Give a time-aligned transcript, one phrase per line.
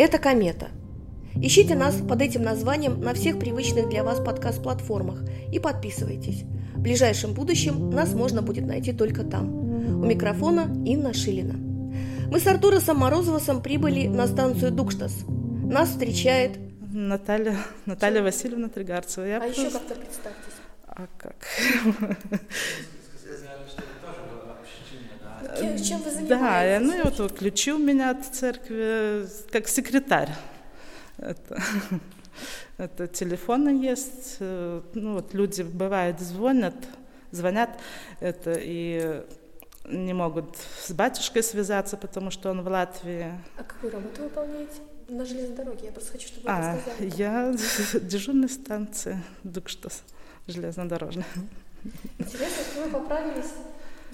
[0.00, 0.68] Это «Комета».
[1.34, 6.44] Ищите нас под этим названием на всех привычных для вас подкаст-платформах и подписывайтесь.
[6.74, 9.50] В ближайшем будущем нас можно будет найти только там.
[10.02, 11.52] У микрофона Инна Шилина.
[12.30, 15.12] Мы с Артуросом Морозовосом прибыли на станцию Дукштас.
[15.28, 19.26] Нас встречает Наталья, Наталья Васильевна Тригарцева.
[19.26, 19.60] Я а просто...
[19.60, 20.54] еще как-то представьтесь.
[20.86, 21.36] А как?
[26.30, 30.30] Да, ну и вот включил меня от церкви как секретарь.
[31.18, 31.62] Это,
[32.78, 36.74] это телефоны есть, ну вот люди бывает звонят,
[37.32, 37.70] звонят,
[38.20, 39.22] это и
[39.84, 43.32] не могут с батюшкой связаться, потому что он в Латвии.
[43.56, 44.80] А какую работу выполняете?
[45.08, 45.86] На железной дороге.
[45.86, 47.12] Я просто хочу, чтобы вы а, рассказали.
[47.16, 47.54] Я
[48.00, 50.04] дежурная станция Дукштас,
[50.46, 51.26] железнодорожная.
[52.18, 53.50] Интересно, что вы поправились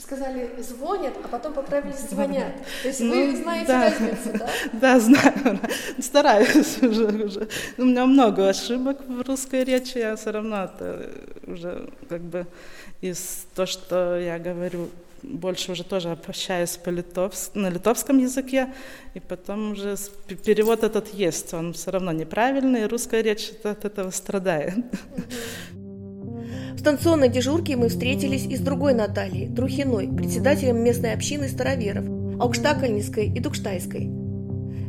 [0.07, 2.53] сказали, звонят, а потом поправились, звонят.
[2.83, 3.83] То есть ну, вы знаете да.
[3.83, 4.49] разницу, да?
[4.73, 5.61] Да, знаю.
[5.99, 7.07] Стараюсь уже.
[7.07, 7.49] уже.
[7.77, 11.11] У меня много ошибок в русской речи, я все равно это
[11.47, 12.47] уже как бы
[13.01, 14.91] из то, что я говорю,
[15.23, 17.51] больше уже тоже общаюсь по литовс...
[17.55, 18.73] на литовском языке,
[19.15, 19.97] и потом уже
[20.45, 24.77] перевод этот есть, он все равно неправильный, и русская речь от этого страдает.
[26.75, 32.05] В станционной дежурке мы встретились и с другой Натальей, Трухиной, председателем местной общины староверов,
[32.41, 34.11] Аукштакальницкой и Дукштайской.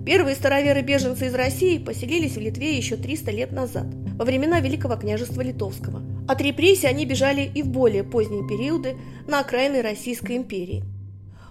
[0.05, 5.41] Первые староверы-беженцы из России поселились в Литве еще 300 лет назад, во времена Великого княжества
[5.41, 6.01] Литовского.
[6.27, 8.95] От репрессий они бежали и в более поздние периоды
[9.27, 10.83] на окраины Российской империи.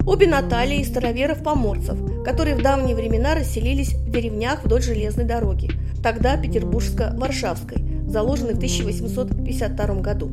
[0.07, 5.69] Обе Натальи из староверов-поморцев, которые в давние времена расселились в деревнях вдоль железной дороги,
[6.01, 10.31] тогда Петербургско-Варшавской, заложенной в 1852 году.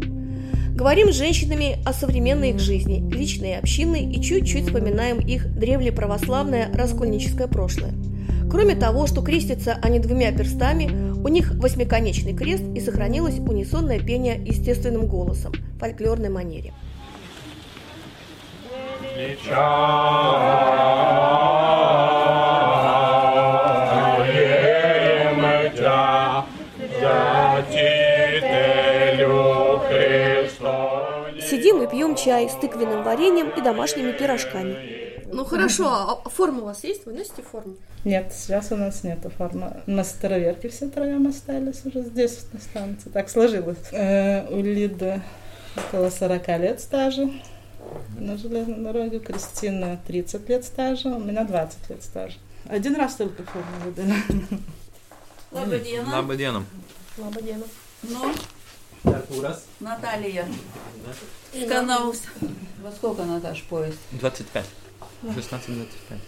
[0.75, 6.71] Говорим с женщинами о современной их жизни, личной и общинной, и чуть-чуть вспоминаем их древлеправославное
[6.75, 7.93] раскольническое прошлое–
[8.55, 10.89] Кроме того, что крестятся они двумя перстами,
[11.25, 16.73] у них восьмиконечный крест и сохранилось унисонное пение естественным голосом в фольклорной манере.
[19.17, 19.55] Сидим
[32.25, 35.25] чай с тыквенным вареньем и домашними пирожками.
[35.27, 37.05] Ну хорошо, а форма у вас есть?
[37.07, 37.77] Вы носите форму?
[38.05, 39.83] Нет, сейчас у нас нету формы.
[39.87, 43.11] На староверке все троем остались уже здесь, на станции.
[43.11, 43.79] Так сложилось.
[43.93, 45.21] Э, у Лиды
[45.77, 47.29] около 40 лет стажа
[48.19, 49.19] на железной дороге.
[49.19, 52.37] Кристина 30 лет стажа, у меня 20 лет стажа.
[52.69, 54.15] Один раз только форму выдали.
[55.53, 56.11] Labadiena.
[56.11, 56.63] Labadiena.
[57.19, 57.65] Labadiena.
[59.05, 59.65] Artūras.
[59.81, 60.47] Наталья.
[61.53, 62.23] Skanaus.
[62.83, 63.99] Во сколько, Наташ, поезд?
[64.13, 64.65] 25.
[65.23, 66.19] 16.25.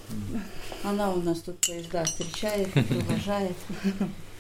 [0.85, 3.57] Она у нас тут поезда встречает, провожает.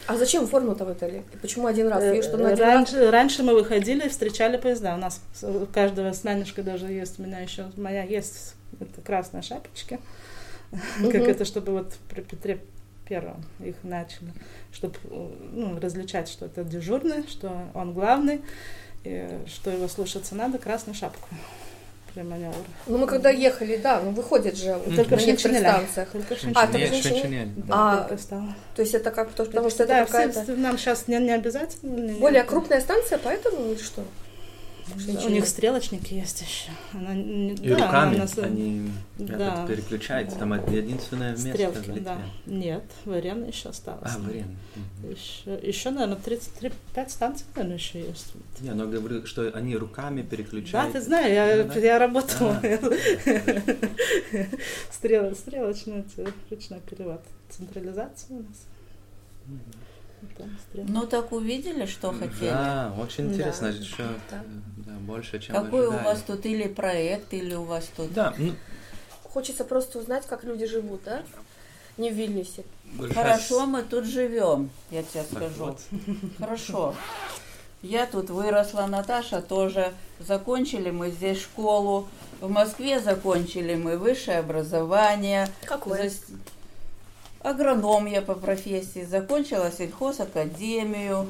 [0.07, 1.25] А зачем форму-то выдали?
[1.33, 2.03] И почему один раз?
[2.03, 3.11] Ее, что один раньше, раз?
[3.11, 4.95] раньше мы выходили и встречали поезда.
[4.95, 9.43] У нас у каждого с нянюшкой даже есть, у меня еще моя есть это красная
[9.43, 9.99] шапочка.
[10.73, 11.11] Угу.
[11.13, 12.61] как это, чтобы вот при Петре
[13.09, 14.33] Первом их начали.
[14.77, 14.97] Чтобы
[15.53, 18.43] ну, различать, что это дежурный, что он главный,
[19.05, 21.29] и что его слушаться надо, красную шапку
[22.13, 22.59] для маневра.
[22.87, 24.97] Ну, мы когда ехали, да, ну, выходит же mm-hmm.
[24.97, 26.09] только на некоторых станциях.
[26.11, 27.49] Только а, только Шинчинель.
[27.57, 28.17] Да, а,
[28.75, 30.57] то есть это как, то, потому что да, это какая-то...
[30.57, 32.19] Нам сейчас не, не обязательно.
[32.19, 34.03] Более крупная станция, поэтому или что?
[34.95, 36.71] Да, у них стрелочники есть еще.
[36.93, 40.39] Она, и да, руками она, они да, переключаются.
[40.39, 42.03] Там единственное место в Литве.
[42.03, 42.19] Да.
[42.47, 44.13] Нет, Варен еще осталось.
[44.15, 44.57] А, Варен.
[45.03, 48.33] Еще, еще, наверное, 35 станций, наверное, еще есть.
[48.61, 50.93] Я но говорю, что они руками переключают.
[50.93, 52.63] Да, ты знаешь, я, да, я работала.
[54.93, 56.05] Стрел, стрелочная,
[56.49, 57.23] ручной перевод.
[57.51, 58.67] Централизация у нас.
[60.75, 62.51] Ну так увидели, что хотели.
[62.51, 63.79] Да, очень интересно, да.
[63.79, 64.45] еще да.
[64.79, 66.03] Да, больше, чем Какой ожидали.
[66.03, 68.13] у вас тут или проект, или у вас тут...
[68.13, 68.35] Да.
[68.37, 68.55] Ну...
[69.25, 71.23] Хочется просто узнать, как люди живут, да?
[71.97, 72.65] Не в Вильнюсе.
[73.15, 75.65] Хорошо, мы тут живем, я тебе скажу.
[75.65, 75.81] Вот.
[76.39, 76.95] Хорошо.
[77.83, 79.93] Я тут выросла, Наташа тоже.
[80.19, 82.09] Закончили мы здесь школу.
[82.41, 85.49] В Москве закончили мы высшее образование.
[85.65, 86.11] Какое?
[87.47, 91.29] Агроном я по профессии, закончила сельхозакадемию,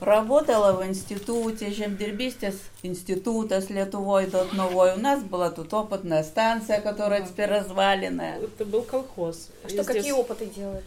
[0.00, 4.92] работала в институте, Жемдербистес института с Летувой до Новой.
[4.92, 8.38] У нас была тут опытная станция, которая теперь разваленная.
[8.38, 9.48] Это был колхоз.
[9.64, 9.96] А что, здесь...
[9.96, 10.82] какие опыты делали?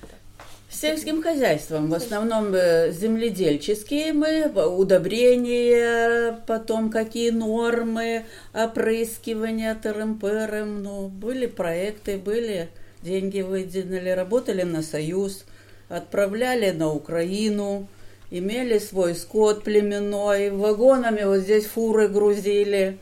[0.70, 11.48] Сельским хозяйством, в основном э, земледельческие мы, удобрения, потом какие нормы, опрыскивания тырым-пырым, ну, были
[11.48, 12.70] проекты, были
[13.03, 15.45] деньги выделили, работали на Союз,
[15.89, 17.88] отправляли на Украину,
[18.30, 22.98] имели свой скот племенной, вагонами вот здесь фуры грузили.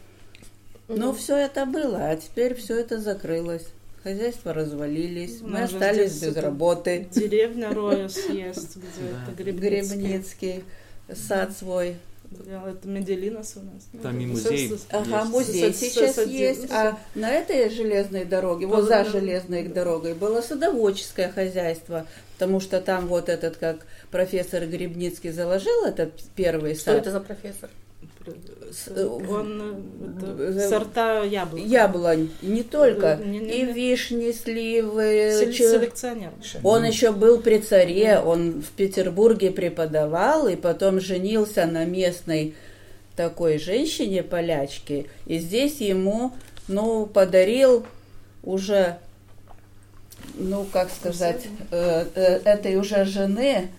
[0.88, 3.68] Ну, все это было, а теперь все это закрылось.
[4.04, 7.08] Хозяйства развалились, мы здесь без это работы.
[7.12, 9.32] Деревня Рояс есть, где Да.
[9.32, 9.98] это Гребницкий.
[10.00, 10.64] Гребницкий
[11.14, 11.98] сад свой.
[12.32, 13.90] Это Меделинос у нас.
[14.04, 15.32] Там и Ну, музей Ага, Есть.
[15.32, 16.72] музей сейчас есть.
[16.72, 22.06] А на этой железной дороге, вот за железной дорогой, было садоводческое хозяйство,
[22.38, 26.96] потому что там вот этот, как профессор Грибницкий заложил этот первый Что сад.
[26.98, 27.70] это за профессор?
[28.26, 29.84] Э, Он
[30.22, 31.62] э, это, сорта яблок.
[31.66, 33.74] Яблонь, не только, Э, не- не- и не.
[33.74, 35.32] вишни, сливы.
[35.52, 36.32] Селекционер.
[36.64, 42.54] Он еще был при царе, он в Петербурге преподавал и потом женился на местной
[43.16, 46.32] такой женщине, полячке, и здесь ему,
[46.68, 47.86] ну, подарил
[48.44, 48.98] уже,
[50.36, 53.70] ну, как сказать, э, э, этой уже жены,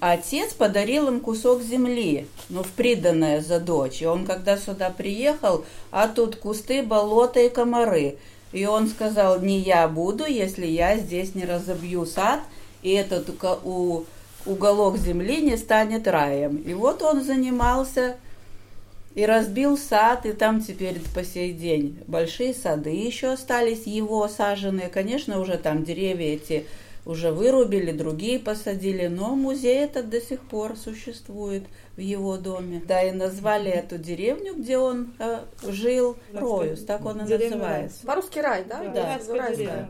[0.00, 4.02] отец подарил им кусок земли, ну, в приданное за дочь.
[4.02, 8.16] И он, когда сюда приехал, а тут кусты, болота и комары.
[8.52, 12.40] И он сказал, не я буду, если я здесь не разобью сад,
[12.82, 13.28] и этот
[13.64, 14.04] у-
[14.44, 16.56] уголок земли не станет раем.
[16.56, 18.16] И вот он занимался
[19.14, 24.88] и разбил сад, и там теперь по сей день большие сады еще остались его саженные.
[24.88, 26.66] Конечно, уже там деревья эти
[27.06, 31.62] уже вырубили, другие посадили, но музей этот до сих пор существует
[31.96, 32.82] в его доме.
[32.86, 38.06] Да, и назвали эту деревню, где он э, жил, Роюс, так он и Деревня называется.
[38.06, 38.84] По-русски рай, да?
[38.92, 39.18] Да,
[39.64, 39.88] Да.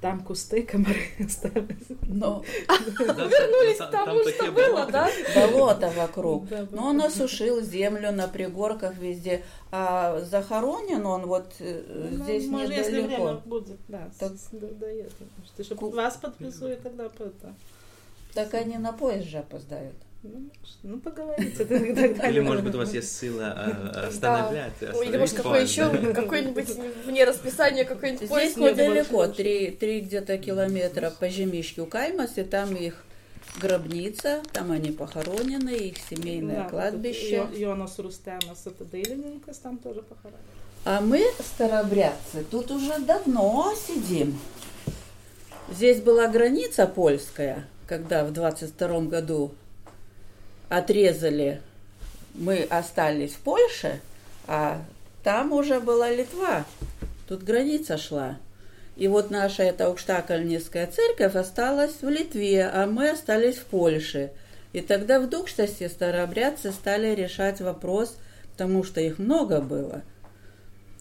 [0.00, 1.76] Там кусты, комары остались.
[2.08, 5.08] Но Вернулись к тому, что было, да?
[5.34, 6.48] болото вокруг.
[6.48, 9.42] Да, Но он осушил землю на пригорках везде.
[9.70, 13.42] А захоронен он вот э, Ну, здесь может, если время недалеко.
[13.44, 15.12] будет, да, Так- с- да, доедет.
[15.38, 17.54] Может, еще Ку- вас подписывают тогда по это.
[18.34, 19.94] Так они на поезд же опоздают.
[20.24, 20.50] Ну,
[20.84, 22.28] ну поговорите тогда.
[22.30, 24.72] Или, может быть, у вас есть сила а, остановлять.
[24.80, 26.12] Или, может, поезд, еще, да?
[26.14, 26.68] какой-нибудь
[27.04, 33.04] вне расписания, какой-нибудь Здесь недалеко, три, три где-то километра по Жемишке Каймас, и там их
[33.60, 37.46] гробница, там они похоронены, их семейное Да, кладбище.
[37.52, 40.40] Йо- Йонас Рустемас, это Дейлининкас, там тоже похоронен.
[40.86, 44.38] А мы, старобрядцы, тут уже давно сидим.
[45.70, 49.52] Здесь была граница польская, когда в 22 году
[50.76, 51.60] отрезали,
[52.34, 54.00] мы остались в Польше,
[54.46, 54.82] а
[55.22, 56.64] там уже была Литва.
[57.28, 58.38] Тут граница шла.
[58.96, 64.30] И вот наша эта Укштакальнинская церковь осталась в Литве, а мы остались в Польше.
[64.72, 68.16] И тогда в Дукштасе старообрядцы стали решать вопрос,
[68.52, 70.02] потому что их много было.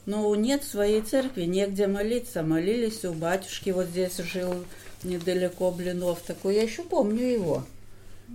[0.06, 2.44] Но нет своей церкви, негде молиться.
[2.44, 4.66] Молились у батюшки, вот здесь жил
[5.04, 6.56] недалеко Блинов такой.
[6.56, 7.64] Я еще помню его.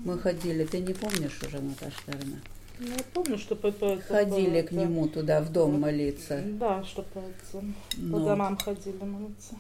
[0.05, 2.41] Мы ходили, ты не помнишь уже, Наташа, наверное?
[2.81, 6.41] Ну, я помню, что по, по- по- Ходили по- к нему туда, в дом молиться.
[6.45, 7.21] Да, что по,
[7.53, 7.63] по
[7.97, 8.25] Ну.
[8.25, 9.55] домам ходили молиться.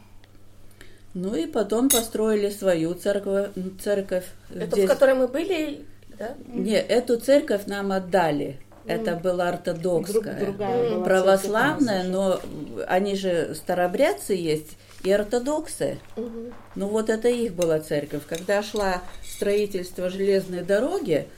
[1.14, 3.49] Ну и потом построили свою церковь.
[3.83, 4.85] церковь Это здесь.
[4.85, 5.85] в которой мы были,
[6.18, 6.35] да?
[6.47, 8.61] Не, эту церковь нам отдали.
[8.87, 10.40] Это была Друг- ортодокская.
[10.47, 12.12] другая была православная, церковь.
[12.12, 15.99] но они же старобрядцы есть и ортодоксы.
[16.17, 16.52] Мгм.
[16.75, 18.23] Ну вот это их была церковь.
[18.28, 21.28] Когда шла строительство железной дороги,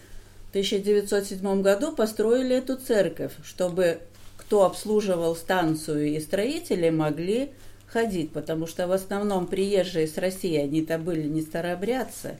[0.48, 4.00] в 1907 году построили эту церковь, чтобы
[4.36, 7.50] кто обслуживал станцию и строители могли
[7.86, 12.38] ходить, потому что в основном приезжие с России, они-то были не старообрядцы,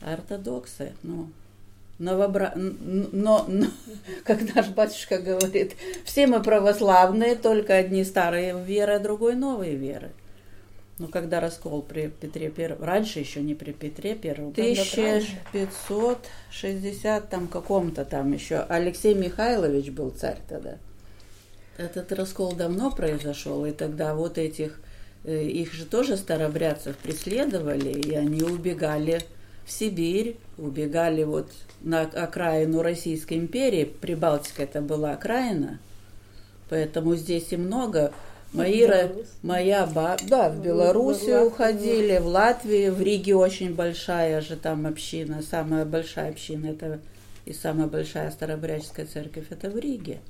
[0.00, 0.92] а ортодоксы.
[1.02, 1.30] Ну,
[1.98, 2.52] новобра...
[2.56, 3.66] но, но,
[4.24, 10.10] как наш батюшка говорит, все мы православные, только одни старые веры, а другой новые веры.
[10.98, 14.68] Ну, когда раскол при Петре Первом, раньше еще не при Петре Первом, в Когда
[15.02, 15.40] раньше?
[15.50, 20.76] 1560 там каком-то там еще, Алексей Михайлович был царь тогда.
[21.76, 24.80] Этот раскол давно произошел, и тогда вот этих,
[25.24, 29.20] э, их же тоже старобрядцев преследовали, и они убегали
[29.66, 31.50] в Сибирь, убегали вот
[31.82, 35.78] на окраину Российской империи, Прибалтика это была окраина,
[36.68, 38.12] поэтому здесь и много.
[38.52, 39.26] Мои, Беларусь.
[39.42, 45.42] моя ба, да, в Белоруссию уходили, в Латвии, в Риге очень большая же там община,
[45.42, 47.00] самая большая община, это
[47.46, 50.20] и самая большая старобрядческая церковь, это в Риге.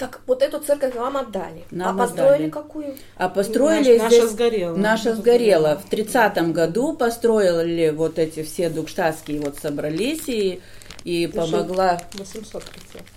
[0.00, 1.66] Так, вот эту церковь вам отдали.
[1.70, 2.50] Нам а построили отдали.
[2.50, 2.94] какую?
[3.16, 4.22] А построили Наша- здесь...
[4.22, 4.76] наша сгорела.
[4.76, 5.76] Наша сгорела.
[5.76, 10.62] В тридцатом году построили вот эти все дукштадтские вот собрались и,
[11.04, 12.62] и помогла 830.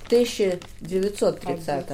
[0.01, 1.85] в 1930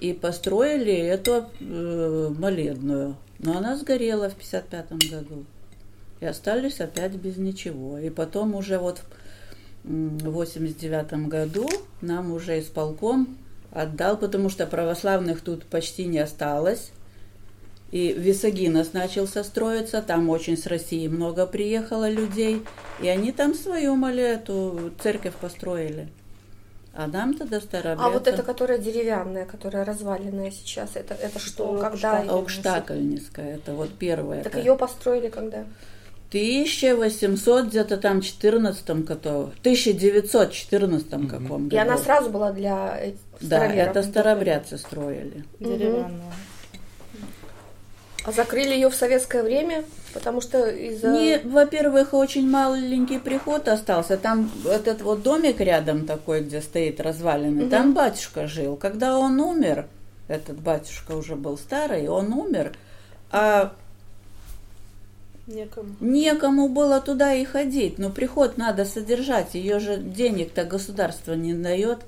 [0.00, 3.16] и построили эту э, молебную.
[3.38, 5.46] Но она сгорела в 55 году.
[6.20, 7.98] И остались опять без ничего.
[7.98, 9.00] И потом уже вот
[9.84, 11.66] в 89 году
[12.02, 13.38] нам уже исполком
[13.72, 16.90] отдал, потому что православных тут почти не осталось.
[17.92, 22.62] И Висагинос начался строиться, там очень с России много приехало людей,
[23.00, 26.08] и они там свою моли, эту церковь построили.
[26.96, 28.06] А нам тогда Старобрядка...
[28.06, 32.22] А вот эта, которая деревянная, которая разваленная сейчас, это, это что, когда?
[32.22, 34.42] Аукштакальниская, это вот первая.
[34.42, 35.64] Так ее построили когда?
[36.28, 41.28] 1800 где-то там 14 году, 1914 mm-hmm.
[41.28, 41.76] каком году.
[41.76, 43.00] И она сразу была для
[43.40, 45.44] Да, это старобрядцы строили.
[45.60, 46.32] Деревянную.
[48.26, 51.12] А закрыли ее в советское время, потому что из-за...
[51.12, 54.16] Не, во-первых, очень маленький приход остался.
[54.16, 57.70] Там этот вот домик рядом такой, где стоит развалины, угу.
[57.70, 58.76] там батюшка жил.
[58.76, 59.86] Когда он умер,
[60.26, 62.72] этот батюшка уже был старый, он умер,
[63.30, 63.72] а
[65.46, 65.94] Некому.
[66.00, 67.98] Некому было туда и ходить.
[67.98, 69.54] Но приход надо содержать.
[69.54, 72.00] Ее же денег-то государство не дает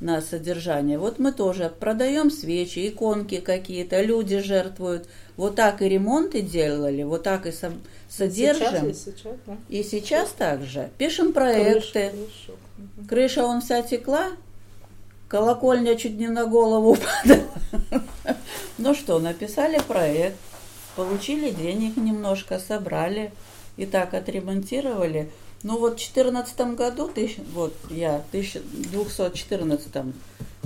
[0.00, 0.98] на содержание.
[0.98, 5.06] Вот мы тоже продаем свечи, иконки какие-то, люди жертвуют.
[5.36, 7.72] Вот так и ремонты делали, вот так и со-
[8.10, 8.92] содержим.
[8.92, 9.56] Сейчас, и сейчас, да.
[9.68, 10.90] И сейчас так же.
[10.98, 12.10] Пишем проекты.
[12.10, 13.08] Крыша, крыша.
[13.08, 14.26] Крыша он вся текла,
[15.28, 18.02] колокольня чуть не на голову падала.
[18.78, 20.36] Ну что, написали проект,
[20.96, 23.32] получили денег немножко, собрали
[23.76, 25.30] и так отремонтировали.
[25.62, 29.92] Ну вот в 2014 году, тысяч, вот я в 1214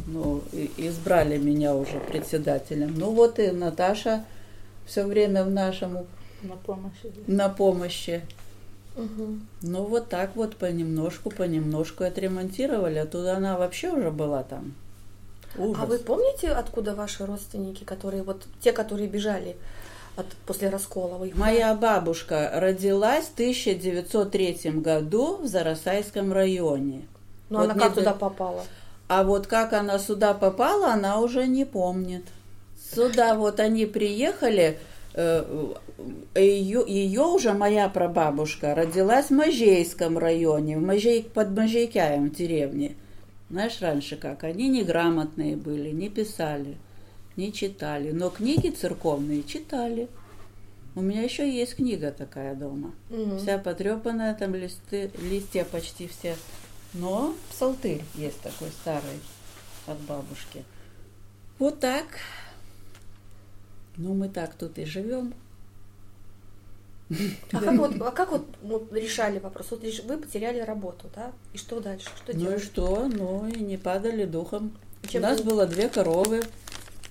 [0.07, 0.43] ну,
[0.77, 2.95] избрали меня уже председателем.
[2.97, 4.25] Ну вот и Наташа
[4.87, 6.07] все время в нашем
[6.43, 7.13] на помощи.
[7.27, 8.23] На помощи.
[8.97, 9.39] Угу.
[9.63, 14.75] Ну вот так вот понемножку, понемножку отремонтировали, а туда она вообще уже была там.
[15.59, 15.83] Ужас.
[15.83, 19.57] А вы помните, откуда ваши родственники, которые вот те, которые бежали
[20.17, 21.17] от, после раскола?
[21.19, 27.07] Вы Моя бабушка родилась в 1903 году в Зарасайском районе.
[27.49, 28.65] Но вот она как туда попала?
[29.09, 32.25] А вот как она сюда попала, она уже не помнит.
[32.95, 34.79] Сюда вот они приехали,
[36.35, 42.97] ее, ее уже моя прабабушка родилась в Можейском районе, в Можей, под Можейкяем в деревне.
[43.49, 46.77] Знаешь, раньше как, они неграмотные были, не писали,
[47.37, 50.09] не читали, но книги церковные читали.
[50.95, 53.39] У меня еще есть книга такая дома, Мгм.
[53.39, 56.37] вся потрепанная, там листы, листья почти все.
[56.95, 59.21] Но псалтырь есть такой старый
[59.87, 60.65] от бабушки.
[61.59, 62.07] Вот так.
[63.99, 65.35] Ну, мы так тут и живем.
[67.53, 69.69] А как вот, а как вот, вот решали вопрос?
[69.71, 71.31] Вот вы потеряли работу, да?
[71.53, 72.09] И что дальше?
[72.17, 72.63] Что Ну и делать?
[72.65, 73.07] что?
[73.09, 74.77] Ну и не падали духом.
[75.09, 76.43] Чем У нас вы- было две коровы,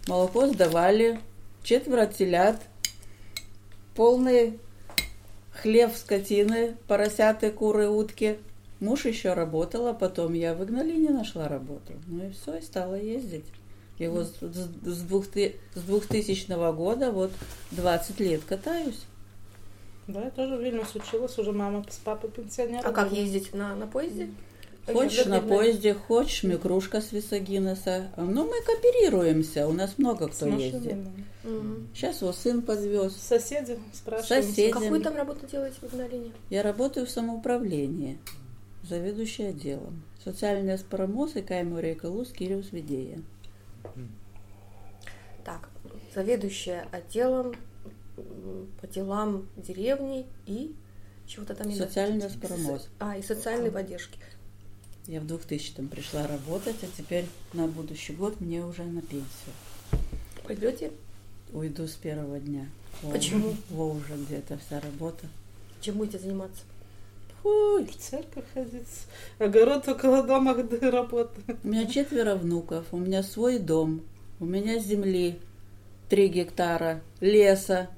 [0.07, 1.19] молоко сдавали,
[1.63, 2.61] четверо телят,
[3.95, 4.59] полный
[5.61, 8.37] хлеб скотины, поросяты, куры, утки.
[8.79, 11.93] Муж еще работал, а потом я выгнали и не нашла работу.
[12.07, 13.45] Ну и все, и стала ездить.
[13.97, 17.31] И вот с, с, с двух ты- с 2000 года вот
[17.71, 19.05] 20 лет катаюсь.
[20.07, 22.85] Да, я тоже в Вильнюс училась, уже мама с папой пенсионеры.
[22.87, 24.29] А как ездить на, на поезде?
[24.87, 28.11] Хочешь Или на поезде, хочешь микрушка с Висагинеса.
[28.17, 30.97] Ну, мы кооперируемся, у нас много С кто ездит.
[31.43, 31.89] Мгм.
[31.93, 33.15] Сейчас вот сын подвез.
[33.15, 34.45] Соседи спрашивают.
[34.45, 34.71] Соседи.
[34.71, 36.31] Какую там работу делаете в Игналине?
[36.49, 38.19] Я работаю в самоуправлении,
[38.83, 40.03] заведующая отделом.
[40.23, 43.21] Социальная спарамоз и кайму рейкалус Кириус Видея.
[45.43, 45.69] Так,
[46.13, 47.55] заведующая отделом
[48.81, 50.75] по делам деревни и
[51.27, 51.71] чего-то там...
[51.71, 52.87] Социальная спарамоз.
[52.99, 54.19] А, и социальной поддержки.
[55.07, 59.53] Я в 2000-м пришла работать, а теперь на будущий год мне уже на пенсию.
[60.47, 60.91] Пойдете?
[61.53, 62.67] Уйду с первого дня.
[63.03, 63.55] Во, Почему?
[63.69, 65.27] Во уже где-то вся работа.
[65.79, 66.63] Чем будете заниматься?
[67.43, 67.85] Фуй.
[67.85, 68.87] В церковь ходить.
[69.37, 71.57] Огород около дома, где работаю.
[71.63, 74.01] У меня четверо внуков, у меня свой дом,
[74.39, 75.37] у меня земли
[76.09, 77.89] три гектара, леса.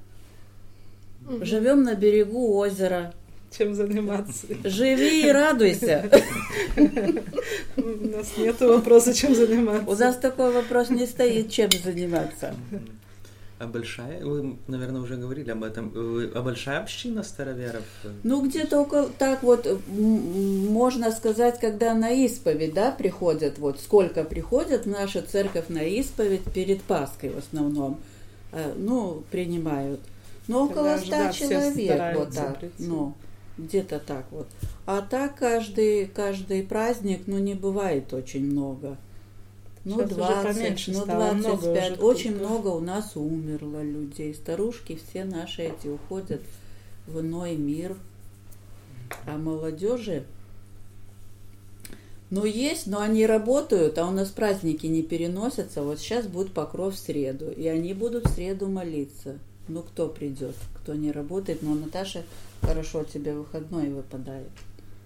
[1.22, 1.44] Мгм.
[1.44, 3.14] Живем на берегу озера.
[3.56, 4.46] Чем заниматься.
[4.64, 6.08] Живи и радуйся.
[7.76, 9.90] У нас нет вопроса, чем заниматься.
[9.90, 12.54] У нас такой вопрос не стоит, чем заниматься.
[13.58, 17.82] А большая, вы, наверное, уже говорили об этом, а большая община староверов?
[18.22, 24.84] Ну, где-то около, так вот, можно сказать, когда на исповедь, да, приходят, вот сколько приходят
[24.84, 27.98] в нашу церковь на исповедь перед Пасхой в основном,
[28.52, 30.00] э, ну, принимают.
[30.46, 32.74] Ну, около ста человек, вот так, прийти.
[32.78, 33.14] ну,
[33.58, 34.46] где-то так вот.
[34.86, 38.96] А так каждый, каждый праздник, ну, не бывает очень много.
[39.84, 41.92] Ну, Сейчас уже 20, поменьше ну, стало, много 25.
[41.92, 42.48] уже Очень таких.
[42.48, 44.34] много у нас умерло людей.
[44.34, 46.40] Старушки все наши эти уходят
[47.06, 47.96] в иной мир.
[49.26, 50.24] А молодежи,
[52.30, 55.82] ну, есть, но они работают, а у нас праздники не переносятся.
[55.82, 59.38] Вот сейчас будет покров в среду, и они будут в среду молиться.
[59.68, 61.62] Ну, кто придет, кто не работает.
[61.62, 62.24] Но Наташа
[62.62, 64.50] хорошо тебе выходной выпадает,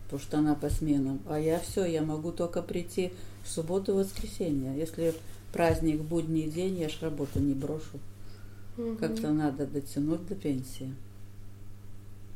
[0.05, 1.21] потому что она по сменам.
[1.29, 3.13] А я все, я могу только прийти
[3.45, 4.77] в субботу, воскресенье.
[4.79, 5.15] Если
[5.53, 7.99] праздник, будний день, я ж работу не брошу.
[8.77, 8.97] Мгм.
[8.97, 10.95] Как-то надо дотянуть до пенсии.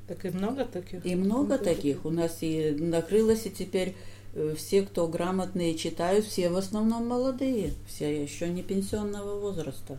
[0.07, 1.05] Так и много таких?
[1.05, 2.05] И много таких.
[2.05, 3.95] У нас и накрылось, и теперь
[4.35, 7.73] э, все, кто грамотные читают, все в основном молодые.
[7.89, 9.99] Все еще не пенсионного возраста.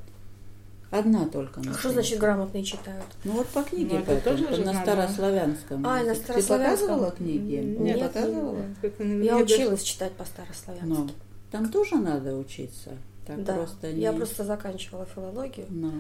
[0.90, 1.60] Одна только.
[1.70, 3.06] А Что значит грамотные читают?
[3.26, 4.86] Ну вот по книге Ну, это поэтому, тоже же на надо.
[4.92, 5.86] старославянском.
[5.86, 6.38] А, на старославянском?
[6.38, 7.56] Ты показывала книги?
[7.56, 8.58] Нет, не нет, показывала?
[8.82, 10.88] Как- Я училась читать по-старославянски.
[10.88, 11.10] Но
[11.52, 12.92] там тоже надо учиться.
[13.26, 14.00] Так да, просто не...
[14.02, 15.92] я просто заканчивала филологию, Ну.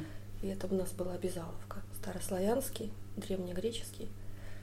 [0.42, 1.82] и это у нас была обязаловка.
[2.02, 4.08] Старославянский, древнегреческий.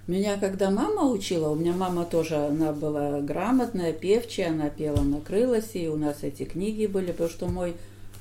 [0.07, 5.21] Меня когда мама учила, у меня мама тоже, она была грамотная, певчая, она пела на
[5.21, 7.75] крылосе, и у нас эти книги были, потому что мой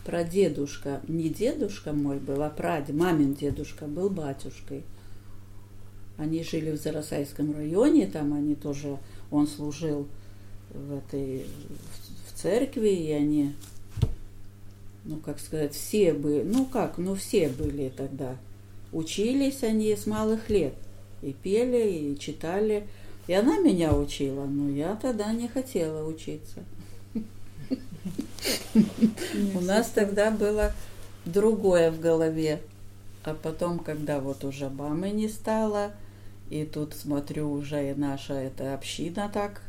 [0.05, 4.83] прадедушка, не дедушка мой был, а прадед, мамин дедушка был батюшкой.
[6.17, 8.97] Они жили в Зарасайском районе, там они тоже,
[9.31, 10.07] он служил
[10.69, 11.45] в этой,
[12.27, 13.53] в церкви, и они,
[15.05, 18.37] ну, как сказать, все были, ну как, ну все были тогда.
[18.91, 20.75] Учились они с малых лет
[21.23, 22.87] и пели, и читали.
[23.25, 26.63] И она меня учила, но я тогда не хотела учиться.
[29.55, 30.73] У нас тогда было
[31.25, 32.61] другое в голове.
[33.23, 35.91] А потом, когда вот уже мамы не стало,
[36.49, 39.61] и тут смотрю, уже и наша эта община так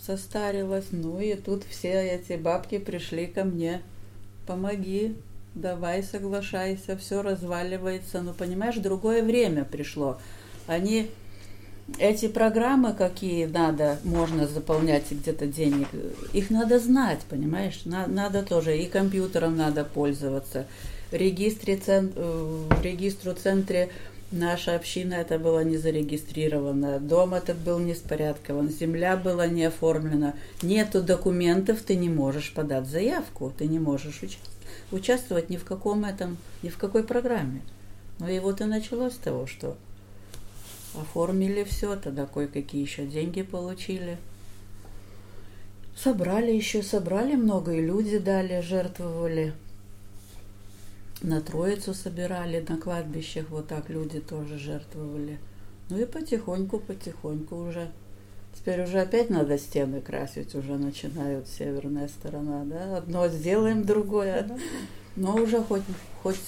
[0.00, 3.80] состарилась, ну и тут все эти бабки пришли ко мне.
[4.46, 5.16] Помоги,
[5.54, 8.20] давай, соглашайся, все разваливается.
[8.20, 10.18] Ну, понимаешь, другое время пришло.
[10.66, 11.10] Они
[11.98, 15.88] эти программы, какие надо, можно заполнять и где-то денег,
[16.32, 17.82] их надо знать, понимаешь?
[17.84, 20.66] На- надо тоже, и компьютером надо пользоваться.
[21.12, 23.90] Регистре, цен- э, в регистру центре
[24.32, 30.34] наша община это была не зарегистрирована, дом этот был не спорядкован, земля была не оформлена,
[30.62, 34.38] нету документов, ты не можешь подать заявку, ты не можешь уча-
[34.90, 37.60] участвовать ни в каком этом, ни в какой программе.
[38.18, 39.76] Ну и вот и началось с того, что
[40.94, 44.18] Оформили все, тогда кое-какие еще деньги получили.
[45.96, 49.54] Собрали еще, собрали много, и люди дали, жертвовали.
[51.22, 55.38] На Троицу собирали, на кладбищах вот так люди тоже жертвовали.
[55.88, 57.90] Ну и потихоньку, потихоньку уже.
[58.54, 62.98] Теперь уже опять надо стены красить, уже начинают северная сторона, да?
[62.98, 64.48] Одно сделаем, другое.
[65.16, 65.82] Но уже хоть,
[66.22, 66.40] хоть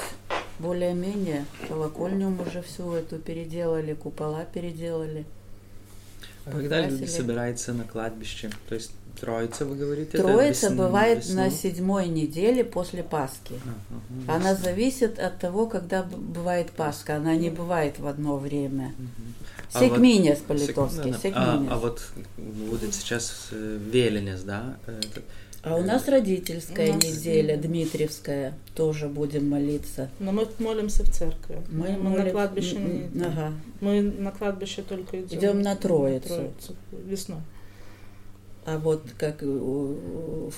[0.59, 5.25] более-менее колокольню мы уже всю эту переделали, купола переделали.
[6.47, 8.51] А когда люди собираются на кладбище?
[8.69, 10.19] То есть Троица, вы говорите?
[10.19, 11.37] Троица весн- бывает весну?
[11.37, 13.59] на седьмой неделе после Пасхи.
[13.65, 13.75] А,
[14.29, 14.65] ага, Она ясно.
[14.65, 17.17] зависит от того, когда бывает Пасха.
[17.17, 18.95] Она не бывает в одно время.
[18.99, 19.35] Мгм.
[19.73, 19.79] А
[20.41, 21.13] вот- по-литовски.
[21.15, 21.35] секминес.
[21.35, 22.03] А, а вот
[22.37, 24.77] будет сейчас э, Веленес, да?
[24.87, 25.25] этот?
[25.69, 30.09] А у нас родительская У нас- неделя, Дмитриевская, тоже будем молиться.
[30.21, 31.61] Но мы молимся в церкви.
[31.71, 33.25] Мы, на молим- кладбище М, не...
[33.25, 33.53] Ага.
[33.81, 35.39] Мы на кладбище только идем.
[35.39, 36.29] Идем на Троицу.
[36.29, 36.77] Троицу.
[36.93, 37.41] Весной.
[38.65, 39.97] А вот как у,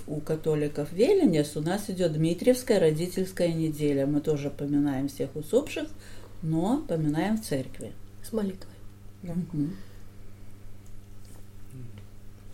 [0.07, 4.07] у- католиков Веленес, у нас идет Дмитриевская родительская неделя.
[4.07, 5.89] Мы тоже поминаем всех усопших,
[6.43, 7.93] но поминаем в церкви.
[8.29, 8.75] С молитвой.
[9.23, 9.33] Да.
[9.35, 9.75] Мгм.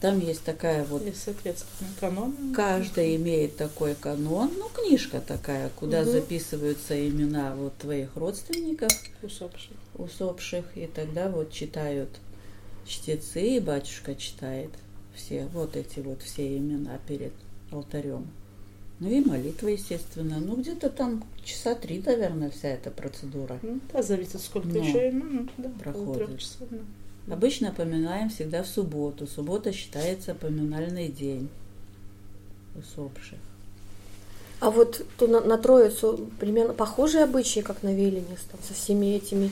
[0.04, 2.52] Там есть такая вот И, соответственно, канон.
[2.54, 6.10] Каждый имеет такой канон, ну, книжка такая, куда Мгм.
[6.10, 9.72] записываются имена вот твоих родственников, усопших.
[9.94, 12.10] усопших, и тогда вот читают
[12.86, 14.68] чтецы, и батюшка читает
[15.14, 17.32] все, вот эти вот все имена перед
[17.72, 18.26] алтарем.
[19.00, 20.38] Ну и молитва, естественно.
[20.38, 23.58] Ну, где-то там часа три, наверное, вся эта процедура.
[23.62, 25.50] Ну, да, зависит, сколько Но еще минут.
[25.56, 26.38] Да, проходит.
[26.40, 26.68] часов.
[26.70, 26.76] да.
[27.30, 29.26] Обычно поминаем всегда в субботу.
[29.26, 31.48] Суббота считается поминальный день
[32.76, 33.38] усопших.
[34.60, 39.14] А вот тут на, на Троицу примерно похожие обычаи, как на Веленес, там, со всеми
[39.16, 39.50] этими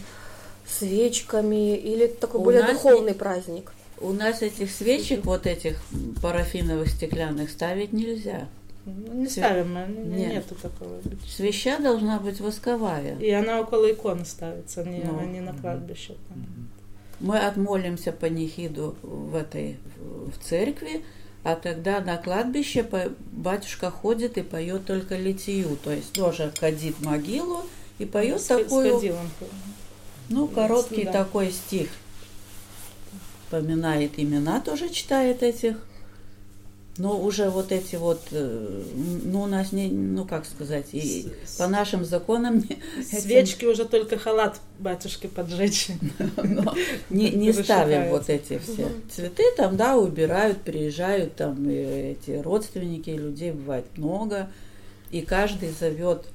[0.67, 3.73] свечками, или такой У более нас духовный праздник?
[4.01, 5.81] У нас этих свечек, вот этих
[6.23, 8.49] парафиновых стеклянных, ставить нельзя.
[8.85, 9.41] Ну, не Всё.
[9.43, 10.33] ставим, мы, не- Нет.
[10.35, 10.99] нету такого.
[11.29, 13.17] Свеча должна быть восковая.
[13.19, 15.19] И она около иконы ставится, не, Ну.
[15.21, 16.17] а не на кладбище.
[16.29, 16.45] там.
[17.23, 21.05] Мы отмолимся по нехиду в этой в церкви,
[21.45, 22.87] А когда на кладбище
[23.33, 27.65] батюшка ходит и поет только литию, то есть тоже ходит в могилу
[27.99, 29.01] и поет С- такую,
[30.29, 31.13] ну, короткий Да.
[31.13, 31.89] такой стих.
[33.51, 35.77] Поминает имена, тоже читает этих.
[36.99, 38.83] Но уже вот эти вот, э,
[39.25, 43.65] ну, у нас не, ну, как сказать, и С- по нашим законам не- этим- Свечки
[43.65, 45.89] уже только халат батюшке поджечь.
[46.37, 46.75] но
[47.09, 53.09] не, не ставим вот эти все цветы, там, да, убирают, приезжают, там, и эти родственники,
[53.09, 54.51] людей бывает много,
[55.11, 56.27] и каждый зовет,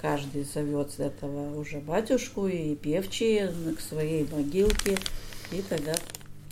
[0.00, 4.98] каждый зовет с этого уже батюшку и певчие к своей могилке,
[5.52, 5.94] и тогда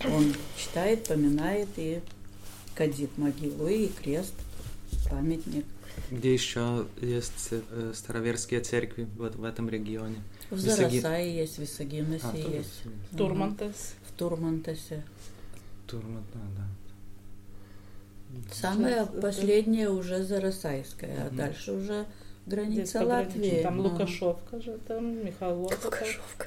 [0.05, 2.01] он читает, поминает и
[2.81, 4.33] кадит могилу, и крест,
[5.11, 5.67] памятник.
[6.11, 10.17] Где еще есть э, староверские церкви вот в этом регионе?
[10.49, 12.83] В Висаги- Зарасае есть, в Висагиносе А, есть, есть.
[13.19, 13.95] Турмантес.
[14.09, 15.05] в Турмантасе.
[15.87, 16.65] Турман, да.
[18.55, 22.07] Самое последнее уже Зарасайское, а дальше уже
[22.51, 23.05] граница.
[23.05, 23.63] Латвии.
[23.63, 23.81] Там.
[23.81, 25.85] Лукашовка же, там Михайловка.
[25.85, 26.47] Лукашовка.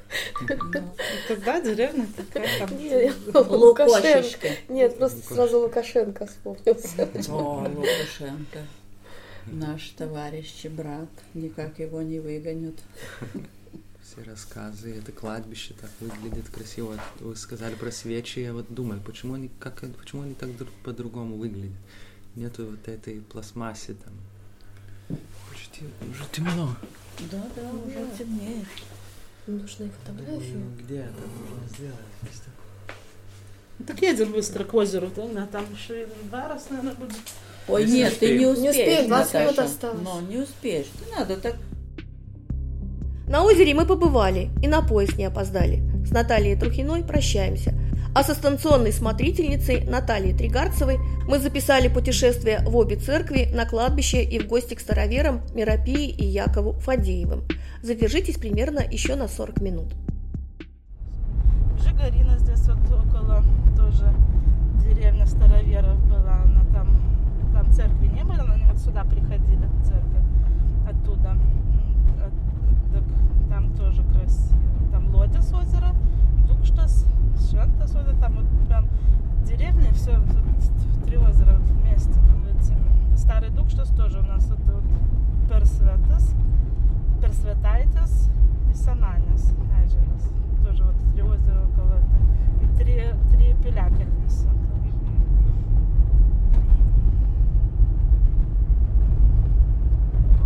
[1.28, 3.50] Когда деревня такая там.
[3.50, 4.50] Лукашенко.
[4.70, 7.10] Нет, просто сразу Лукашенко вспомнился.
[7.30, 8.60] О, Лукашенко.
[9.48, 11.10] Наш товарищ и брат.
[11.34, 12.76] Никак его не выгонят.
[14.02, 17.00] Все рассказы, это кладбище так выглядит красиво.
[17.20, 21.38] Вы сказали про свечи, я вот думаю, почему они, как, почему они так друг по-другому
[21.38, 21.76] выглядят?
[22.36, 24.14] Нету вот этой пластмассы там.
[25.74, 26.76] Почти уже темно.
[27.32, 28.66] Да, да, уже темнеет.
[29.48, 30.54] Нужны фотографии.
[30.54, 31.96] Ну, где это можно сделать?
[32.22, 32.50] Просто
[33.88, 35.24] Так едем быстро к озеру, да?
[35.44, 37.16] А там еще и два раз, наверное, будет.
[37.68, 38.70] Ой, Если нет, ты не успеем.
[38.70, 40.02] успеешь, Не успеем, 20 минут осталось.
[40.04, 40.88] Но не успеешь.
[41.10, 41.56] Не надо так.
[43.28, 45.82] На озере мы побывали и на поезд не опоздали.
[46.06, 47.74] С Натальей Трухиной прощаемся.
[48.16, 54.40] А со станционной смотрительницей Натальей Тригарцевой мы записали путешествие в обе церкви, на кладбище и
[54.40, 57.44] в гости к староверам Миропии и Якову Фадеевым.
[57.82, 59.94] Задержитесь примерно еще на 40 минут.
[61.84, 63.44] Жигарина здесь вот около
[63.76, 64.14] тоже
[64.86, 66.36] деревня староверов была.
[66.46, 66.90] Она там,
[67.52, 70.24] там церкви не было, но они вот сюда приходили в церковь
[70.88, 71.32] оттуда.
[72.24, 73.04] От- так
[73.50, 74.60] там тоже красиво.
[74.92, 75.52] Там Лодис
[76.64, 77.06] озеро, Дукштас,
[77.50, 78.88] Швентас озеро, там вот прям
[79.46, 80.18] деревня, все
[81.06, 82.14] три озера вот вместе.
[82.14, 83.18] Там эти.
[83.18, 84.84] Старый Дукштас тоже у нас это вот
[85.50, 86.34] Персветас,
[87.22, 88.30] Персветайтас
[88.72, 90.34] и Сананис ežeras.
[90.66, 92.24] Тоже вот три озера около этого.
[92.62, 94.48] И три, три пилякельницы.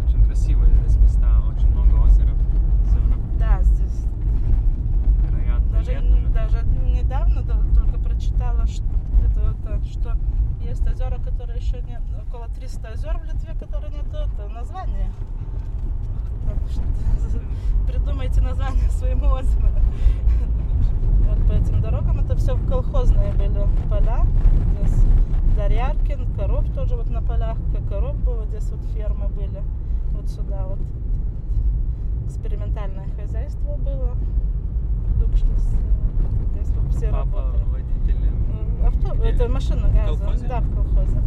[0.05, 2.33] Очень красивые здесь места, очень много озера.
[2.85, 4.07] Зона, Да, здесь
[5.87, 8.83] даже, даже недавно да, только прочитала, что,
[9.23, 10.17] это, это, что
[10.61, 15.11] есть озера, которые еще нет, около 300 озер в Литве, которые нет это, названия.
[16.45, 16.81] Так что
[17.87, 19.69] Придумайте название своему озеру.
[21.29, 24.25] Вот по этим дорогам это все колхозные были поля.
[24.81, 25.03] Здесь
[25.55, 29.63] Дарьяркин, коров тоже вот на полях, как коров было, здесь вот фермы были.
[30.11, 30.79] Вот сюда вот
[32.25, 34.15] экспериментальное хозяйство было.
[36.51, 37.63] Здесь вот все Папа работали.
[37.71, 38.85] водителем.
[38.85, 40.19] Авто, это машина газа.
[40.19, 40.47] колхозе?
[40.47, 41.21] Да, в колхозе.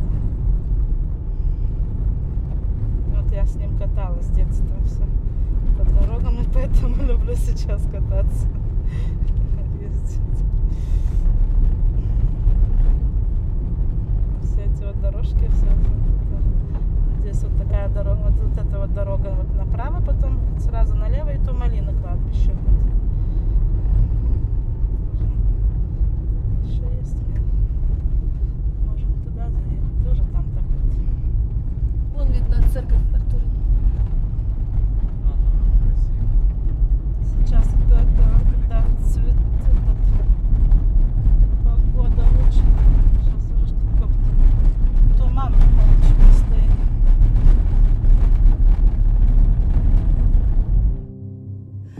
[3.16, 5.04] Вот я с ним каталась с детства все
[5.78, 8.46] по дорогам, и поэтому люблю сейчас кататься.
[9.80, 10.20] Ездить.
[14.42, 15.66] Все эти вот дорожки, все.
[17.20, 21.38] Здесь вот такая дорога, вот, вот эта вот дорога вот направо, потом сразу налево, и
[21.38, 22.50] то малина кладбище.
[22.52, 22.80] будет.
[26.64, 27.40] Еще есть мне.
[28.86, 30.04] Можем туда заехать.
[30.04, 30.94] Тоже там так вот.
[32.20, 33.42] Вон видно церковь Артура.
[35.24, 35.48] Ага,
[35.80, 36.28] красиво.
[37.24, 38.24] Сейчас это, это
[38.68, 40.00] да, цвет, этот,
[41.64, 42.62] погода лучше.
[43.22, 44.30] Сейчас уже что-то как-то
[45.16, 46.74] туман короче, стоит.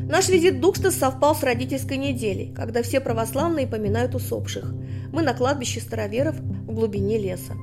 [0.06, 4.74] Наш визит Дукстас совпал с родительской неделей, когда все православные поминают усопших.
[5.14, 7.54] Мы на кладбище староверов в глубине леса.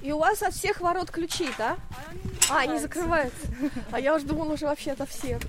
[0.00, 1.76] И у вас от всех ворот ключи, да?
[2.50, 3.46] А, они закрываются.
[3.90, 5.40] А я уж думала, уже вообще от всех.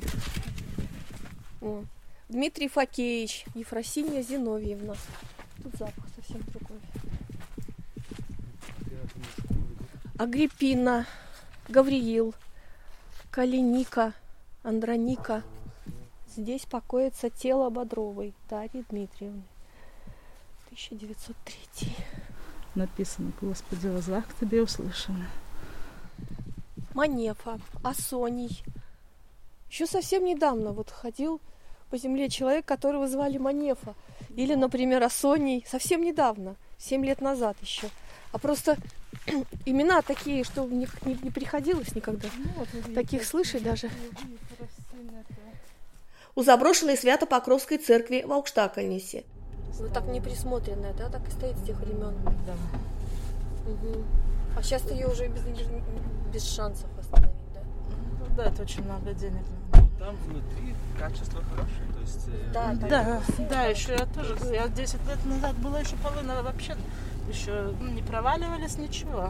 [1.62, 1.84] О,
[2.30, 4.96] Дмитрий Факеевич, Ефросинья Зиновьевна.
[5.62, 6.80] Тут запах совсем другой.
[10.18, 11.06] Агриппина,
[11.68, 12.34] Гавриил,
[13.32, 14.14] Калиника,
[14.64, 15.44] Андроника.
[16.36, 19.44] Здесь покоится тело Бодровой Дарьи Дмитриевны.
[20.68, 21.96] 1903.
[22.80, 25.28] Написано, Господи, возлах к тебе услышано.
[26.94, 28.64] Манефа, Асоний.
[29.70, 31.42] Еще совсем недавно вот ходил
[31.90, 33.96] по земле человек, которого звали Манефа.
[34.30, 35.66] Или, например, Асоний.
[35.68, 37.90] Совсем недавно, 7 лет назад еще.
[38.32, 38.78] А просто
[39.66, 42.30] имена такие, что не, не, не приходилось никогда
[42.96, 43.90] таких слышать даже.
[46.34, 49.26] У заброшенной Свято-Покровской церкви в Аукштакальнисе.
[49.80, 52.14] Ну так не присмотренная, да, так и стоит с тех времен.
[52.46, 52.54] Да.
[53.72, 54.04] Угу.
[54.58, 55.42] А сейчас ее уже без,
[56.34, 57.62] без шансов остановить, да?
[58.20, 59.44] Ну да, это очень много денег.
[60.00, 62.28] Там внутри качество хорошее, то есть...
[62.30, 66.42] э, Да, люди- Да, да, еще я тоже, я 10 лет назад была еще половина
[66.42, 66.76] вообще,
[67.30, 69.30] еще ну, не проваливались ничего.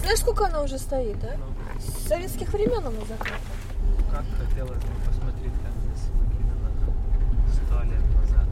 [0.00, 1.36] Знаешь, сколько она уже стоит, да?
[1.80, 3.38] С советских времен она закрыта.
[4.10, 5.23] Как хотелось бы посмотреть,
[7.74, 8.46] сто лет назад.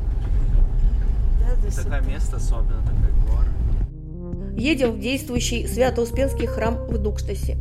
[1.40, 3.46] Да, здесь Такое место, особенно такой гор.
[4.56, 7.56] Едем в действующий Свято-Успенский храм в Дукштасе.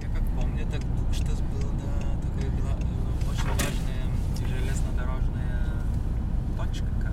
[0.00, 4.04] Я как помню, так Дукштас был, да, такая была э, очень важная
[4.38, 5.60] железнодорожная
[6.58, 7.12] точка, как,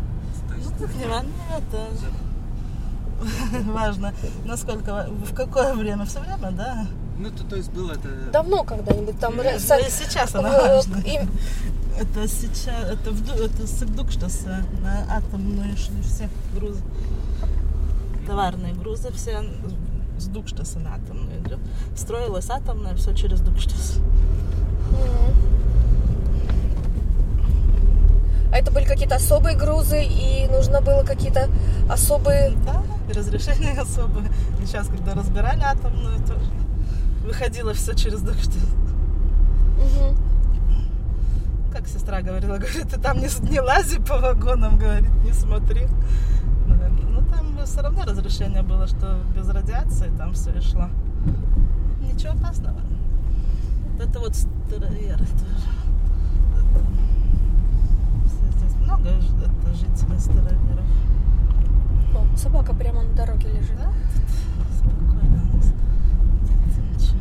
[0.50, 0.70] то есть...
[0.80, 4.14] Ну, как не важно, это за- важно,
[4.46, 6.86] насколько, в какое время, все время, да?
[7.20, 8.08] Ну, то, то есть было это...
[8.32, 9.36] Давно когда-нибудь там...
[9.38, 11.00] Да, ре- и сейчас она э, важна.
[11.00, 11.30] им-
[12.00, 16.84] Это сейчас, это, в, это с Дукштаса на атомную шли все грузы.
[18.28, 19.44] Товарные грузы все
[20.20, 21.60] с Дукштаса на атомную идет.
[21.96, 24.00] Строилась атомная, все через Дукштас.
[28.52, 31.50] А это были какие-то особые грузы, и нужно было какие-то
[31.90, 32.54] особые...
[32.64, 34.30] Да, разрешения особые.
[34.62, 36.46] И сейчас, когда разбирали атомную, тоже
[37.26, 38.56] выходило все через Дукштас.
[39.78, 40.27] Мгм.
[41.78, 45.86] Как сестра говорила, говорит, ты там не, не лази по вагонам, говорит, не смотри.
[46.66, 50.90] Ну, там все равно разрешение было, что без радиации там все и шло.
[52.02, 52.80] Ничего опасного.
[53.92, 55.70] Вот это вот староверы тоже.
[58.26, 59.10] Все здесь много
[59.76, 60.86] жителей староверов.
[62.16, 63.78] О, собака прямо на дороге лежит.
[63.78, 63.92] Да?
[64.76, 65.74] Спокойно у нас.
[66.50, 67.20] Нет ничего.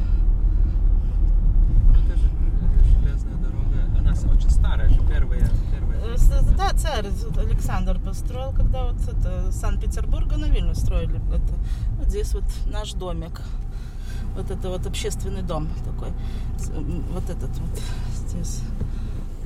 [1.88, 3.36] Ну, это же э, железная
[4.16, 5.48] с- очень старая же, первая.
[5.72, 6.00] первая.
[6.16, 7.06] Э, Да, царь
[7.38, 11.20] Александр построил, когда вот это Санкт-Петербурга на Вильню строили.
[11.34, 11.54] Это,
[11.98, 13.42] вот здесь вот наш домик.
[14.34, 16.10] Вот это вот общественный дом такой.
[17.12, 17.80] Вот этот вот
[18.14, 18.60] здесь.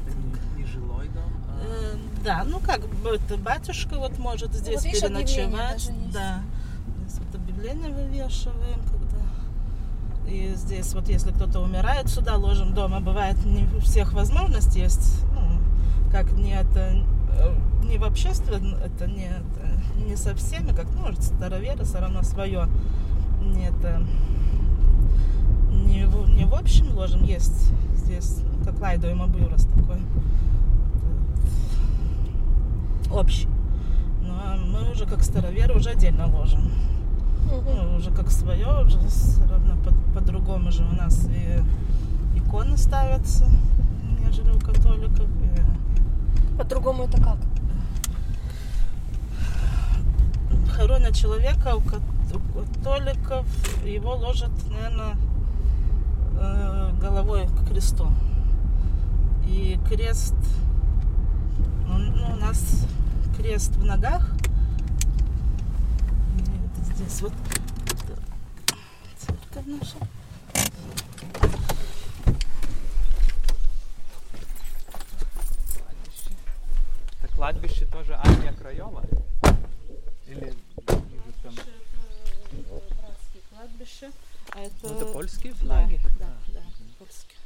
[0.06, 1.60] Это не, не жилой дом, а...
[1.64, 5.90] Э, Да, ну как бы это батюшка вот может здесь видишь, объявление переночевать.
[6.12, 6.42] Да.
[7.06, 8.80] Здесь вот объявление вывешиваем.
[10.30, 13.00] И здесь вот если кто-то умирает, сюда ложим дома.
[13.00, 15.24] Бывает не у всех возможность есть.
[15.34, 15.58] Ну,
[16.12, 21.12] как не это э, не в общественном, это не, это не со всеми, как, ну,
[21.20, 22.68] староверы все равно свое.
[23.42, 24.02] Не это
[25.70, 29.98] не в, не в общем ложим, есть здесь, ну, как лайдуем обвырос такой
[33.12, 33.48] общий.
[34.22, 36.70] Но мы уже как староверы уже отдельно ложим.
[37.46, 41.62] Ну, уже как свое, уже все равно по- по-другому же у нас и
[42.38, 43.46] иконы ставятся,
[44.24, 45.26] нежели у католиков.
[45.26, 47.36] и По-другому это как?
[50.74, 52.00] хоронят человека у кат-
[52.34, 53.46] у католиков,
[53.84, 55.14] его ложат, наверное,
[57.00, 58.10] головой к кресту.
[59.46, 60.34] И крест,
[61.88, 62.86] ну, ну, у нас
[63.36, 64.30] крест в ногах.
[67.00, 67.32] Это здесь вот
[67.86, 68.18] это
[69.16, 69.96] церковь наша.
[77.22, 79.02] Это кладбище тоже армия Краева?
[80.26, 80.54] Или
[80.88, 81.54] ниже там?
[81.54, 84.10] братские кладбища.
[84.52, 86.00] А это, Ну, это польские Да, флаги?
[86.18, 86.62] да, да,
[86.98, 87.38] польские.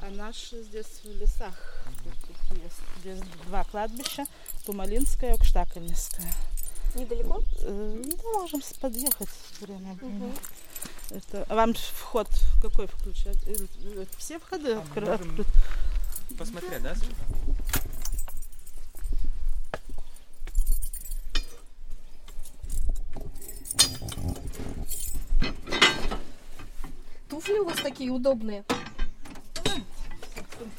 [0.00, 2.80] А наши здесь в лесах таких есть.
[3.00, 4.24] Здесь два кладбища,
[4.64, 6.32] Тумалинское и Окштакальниское.
[6.94, 7.42] Недалеко?
[7.62, 9.28] Э, Ну, можем подъехать
[9.60, 9.94] время.
[10.00, 10.32] время.
[11.10, 12.28] Это, а вам вход
[12.62, 13.36] какой включать?
[13.46, 15.44] Или- или Все входы А открыты?
[16.38, 16.94] Посмотреть, да?
[16.94, 17.14] сюда?
[27.28, 28.64] Туфли у вас такие удобные.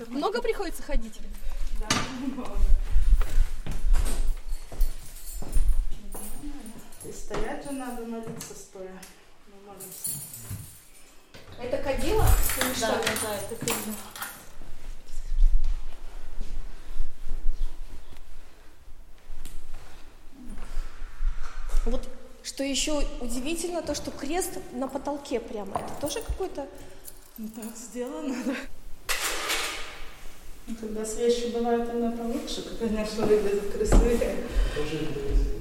[0.08, 1.20] Много приходится ходить?
[1.20, 2.89] И
[7.30, 8.92] Стоять же надо, молиться стоя.
[9.46, 10.10] Ну, Мы молимся.
[11.62, 12.26] Это кадила?
[12.26, 13.04] Да, что?
[13.22, 13.96] да, это кадила.
[21.86, 22.10] Вот
[22.42, 25.78] что еще удивительно, то, что крест на потолке прямо.
[25.78, 26.68] Это тоже какой-то...
[27.38, 28.56] Ну, так сделано, да.
[30.66, 34.48] Ну, когда свечи бывают, она получше, конечно, выглядит красивее.
[34.76, 35.59] Тоже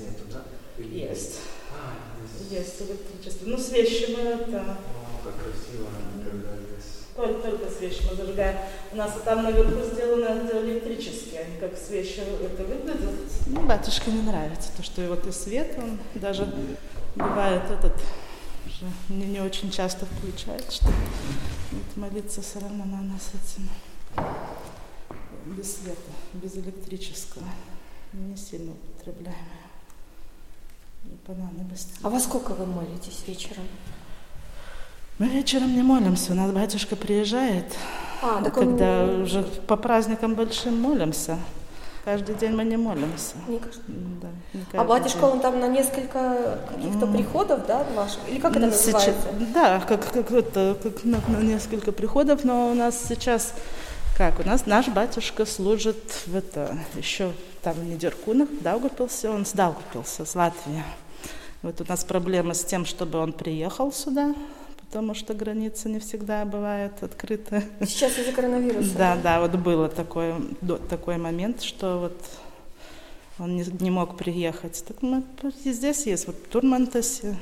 [0.00, 0.44] нету, да?
[0.78, 1.40] Или- Есть.
[1.72, 1.94] А,
[2.38, 2.58] здесь.
[2.60, 3.46] Есть электричество.
[3.46, 4.60] Ну, свечи мы это...
[4.60, 5.88] О, как красиво,
[6.24, 6.98] когда здесь.
[7.16, 8.56] Только, только свечи мы зажигаем.
[8.92, 13.10] У нас там наверху сделано электрические, они как свечи это выглядят.
[13.46, 16.48] Ну, батюшке не нравится то, что и вот и свет, он даже
[17.16, 17.96] бывает этот,
[18.66, 23.68] уже не, не очень часто включает, что вот молиться все равно надо с этим.
[25.56, 27.44] Без света, без электрического.
[28.12, 29.36] Не сильно употребляем.
[32.02, 33.64] А во сколько вы молитесь вечером?
[35.18, 37.64] Мы вечером не молимся, у нас батюшка приезжает,
[38.22, 41.38] А, так он когда уже по праздникам большим молимся.
[42.04, 43.34] Каждый день мы не молимся.
[43.48, 43.82] не каждый-
[44.22, 45.28] Да, не А каждый батюшка, день.
[45.30, 48.20] он там на несколько каких-то приходов, да, ваших?
[48.28, 49.52] Или как это Ну, сейчас- называется?
[49.52, 53.52] да, как, как, это, как на, на несколько приходов, но у нас сейчас
[54.16, 54.38] как?
[54.40, 57.32] У нас наш батюшка служит в это, еще
[57.62, 60.82] там в Нидеркунах, в Даугапилсе, он с Даугапилса, с Латвии.
[61.62, 64.34] Вот у нас проблемы с тем, чтобы он приехал сюда,
[64.86, 67.62] потому что граница не всегда бывает открыта.
[67.80, 68.96] Сейчас из-за коронавируса.
[68.96, 70.34] Да, да, вот было такой,
[70.88, 72.18] такой момент, что вот
[73.38, 74.84] он не, не мог приехать.
[74.86, 75.22] Так мы
[75.64, 77.36] и здесь есть, вот в Турмантасе,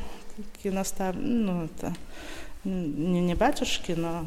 [0.54, 1.14] такие настав...
[1.18, 1.94] ну, это,
[2.64, 4.26] не, не батюшки, но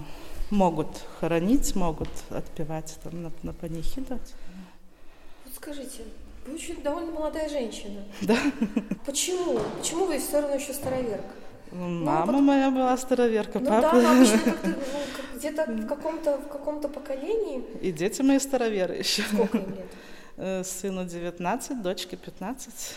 [0.50, 0.88] могут
[1.20, 4.20] хоронить, могут отпевать там на, на панихидах.
[5.62, 6.04] Скажите,
[6.48, 8.02] вы очень довольно молодая женщина.
[8.22, 8.38] Да.
[9.06, 9.60] Почему?
[9.80, 11.34] Почему вы все равно еще староверка?
[11.72, 13.96] Мама вот- моя была староверка, Ну да, папа.
[14.02, 17.64] но обычно как-то ну, где-то в каком-то в каком-то поколении.
[17.82, 19.22] И дети мои староверы еще.
[19.24, 19.86] Сколько им лет?
[20.42, 22.96] Э, Сыну 19, дочке 15.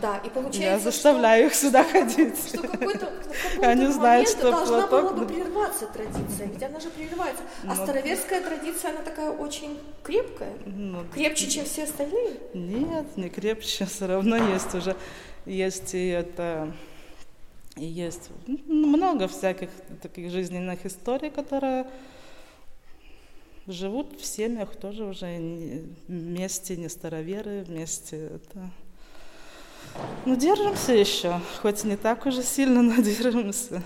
[0.00, 2.38] Да, и получается, Я заставляю их сюда ходить.
[2.38, 6.78] что, что какой-то, какой-то Они знают, что должна платок- была бы прерваться традиция, ведь она
[6.78, 7.42] же прерывается.
[7.64, 7.82] А Ну.
[7.82, 12.34] староверская традиция, она такая очень крепкая, Ну, крепче, чем все остальные.
[12.54, 14.94] Нет, не крепче, все равно есть уже.
[15.46, 16.72] Есть и это,
[17.74, 21.86] и есть ну, много всяких таких жизненных историй, которые
[23.68, 25.26] живут в семьях тоже уже
[26.08, 28.70] вместе, не староверы, вместе это.
[30.26, 33.82] Ну, держимся еще, хоть не так уже сильно, но держимся.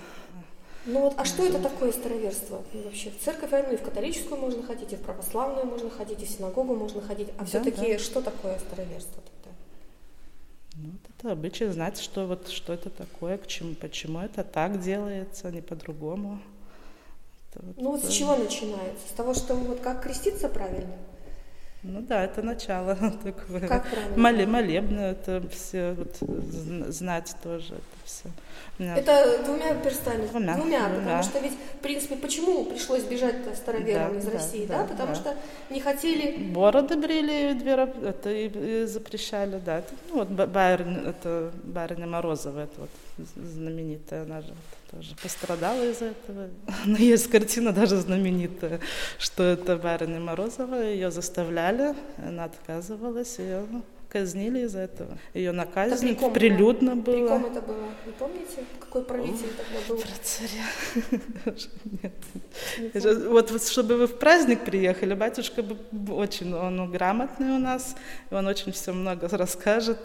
[0.85, 3.09] Ну вот, а что это такое староверство ну, вообще?
[3.09, 6.29] В церковь, ну и в католическую можно ходить, и в православную можно ходить, и в
[6.29, 7.29] синагогу можно ходить.
[7.37, 7.99] А Да, все-таки да.
[7.99, 9.55] что такое староверство тогда?
[10.75, 14.81] Ну, вот это обычай знать, что вот что это такое, к чему, почему это так
[14.81, 16.41] делается, а не по-другому.
[17.55, 19.07] Это вот Ну вот с чего начинается?
[19.09, 20.93] С того, что вот как креститься правильно?
[21.83, 23.67] Ну да, это начало такое.
[23.67, 24.17] Как правильно?
[24.17, 28.29] Моле, молебны, это все вот, зн- знать тоже это все.
[28.79, 30.25] Меня- Это двумя перстами.
[30.27, 31.23] Двумя, потому двумя.
[31.23, 34.77] что ведь, в принципе, почему пришлось бежать староверам Да, из да, России, да?
[34.77, 35.15] да, Потому да.
[35.15, 35.35] что
[35.69, 36.37] не хотели...
[36.53, 39.79] Бороды брили, две это и, и запрещали, да.
[39.79, 42.89] Это, ну, вот ба- барыня, это барыня Морозова, это вот
[43.35, 44.55] знаменитая, она же вот
[44.93, 46.49] тоже пострадала из-за этого.
[46.85, 48.79] Но есть картина даже знаменитая,
[49.17, 55.17] что это барыня Морозова, ее заставляли, она отказывалась, ее ну, казнили из-за этого.
[55.33, 57.15] Ее на Это прилюдно было?
[57.15, 57.89] При ком это было?
[58.05, 59.97] Не помните, какой правитель тогда был?
[60.01, 61.55] Про царя.
[62.03, 62.13] Нет.
[62.93, 67.59] Не Вот, вот чтобы вы в праздник приехали, батюшка бы очень, он ну, грамотный у
[67.59, 67.95] нас,
[68.29, 69.99] он очень все много расскажет.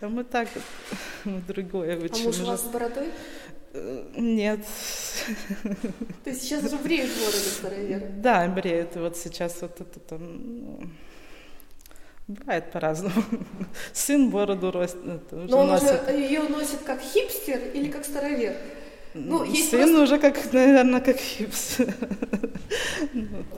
[0.00, 0.48] А мы так,
[1.24, 2.24] мы другое А учим.
[2.24, 3.06] муж у вас с бородой?
[3.74, 4.60] Э, Нет.
[6.24, 8.10] То есть сейчас уже бреют бороду староверы.
[8.18, 8.96] Да, бреют.
[8.96, 10.60] Вот сейчас вот это там...
[10.64, 10.80] ну,
[12.28, 13.22] Бывает по-разному.
[13.92, 16.02] Сын бороду рос- это уже Но он носит.
[16.08, 18.54] уже ее носит как хипстер или как старовер?
[19.14, 21.78] Ну, есть Сын просто- уже как, наверное, как хипс.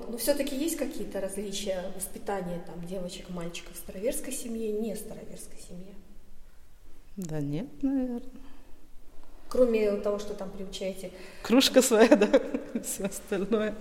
[0.09, 5.95] Но все-таки есть какие-то различия воспитания там девочек, мальчиков в староверской семье не староверской семье?
[7.17, 8.21] Да нет, наверное.
[9.55, 12.27] Кроме того, что там приучаете Кружка своя, да,
[12.83, 13.75] все остальное.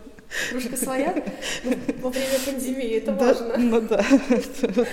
[0.51, 1.23] кружка своя
[1.63, 1.71] ну,
[2.01, 3.57] во время пандемии, это Да, важно.
[3.57, 4.05] Ну да.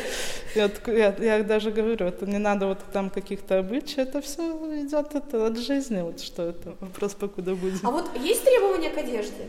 [0.55, 4.43] Я, я- я даже говорю, это не надо вот там каких-то обычаев, это все
[4.83, 7.85] идет это от жизни, вот что это вопрос, покуда будет.
[7.85, 9.45] А вот есть требования к одежде?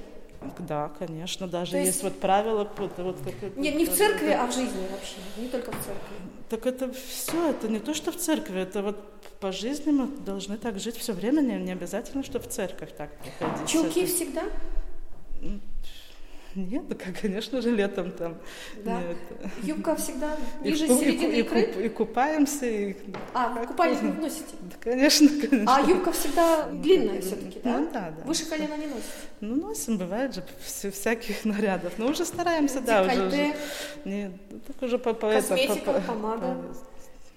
[0.60, 2.04] Да, конечно, даже То есть- есть...
[2.04, 5.72] вот правила, вот, вот как Не, не в церкви, а в жизни вообще, не только
[5.72, 6.16] в церкви.
[6.52, 8.98] Так это все, это не то, что в церкви, это вот
[9.40, 13.10] по жизни мы должны так жить все время, не, не обязательно, что в церковь так
[13.20, 13.70] приходить.
[13.70, 14.44] Чулки Это- всегда?
[16.56, 18.36] Нет, да, конечно же, летом там.
[18.84, 19.00] Да.
[19.02, 19.18] Нет.
[19.64, 21.62] Юбка всегда И ниже и середины и икры?
[21.64, 22.96] куп- и купаемся, и...
[23.34, 24.22] А, как купальник поздно.
[24.22, 24.56] носите?
[24.62, 25.76] Да, конечно, конечно.
[25.76, 27.78] А юбка всегда длинная все-таки, да?
[27.80, 28.24] Ну да, да.
[28.26, 29.08] Выше колена не носите?
[29.40, 31.94] Ну, носим, бывает же, вс- всяких нарядов.
[31.98, 33.56] Но уже стараемся, да, уже, Декольте,
[34.06, 34.10] уже.
[34.10, 36.42] Не, ну, так уже по, по это, Косметика, по- по- помада.
[36.56, 36.91] по-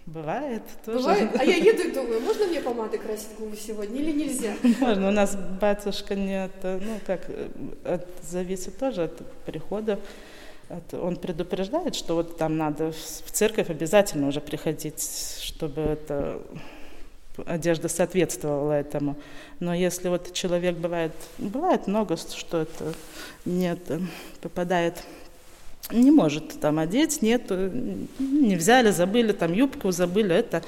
[0.07, 0.99] Бывает тоже.
[0.99, 1.31] Бывает?
[1.39, 4.55] А я еду и думаю, можно мне помадой красить губы сегодня или нельзя?
[4.81, 5.09] Можно.
[5.09, 7.49] У нас батюшка не это, ну как, э,
[7.85, 9.99] от- зависит тоже от прихода.
[10.69, 16.43] От- он предупреждает, что вот там надо в церковь обязательно уже приходить, чтобы это
[17.47, 19.17] одежда соответствовала этому.
[19.59, 22.93] Но если вот человек бывает, бывает много, что это
[23.47, 23.79] нет,
[24.41, 25.03] попадает
[25.91, 30.63] не может там одеть, нет, не взяли, забыли, там юбку забыли, это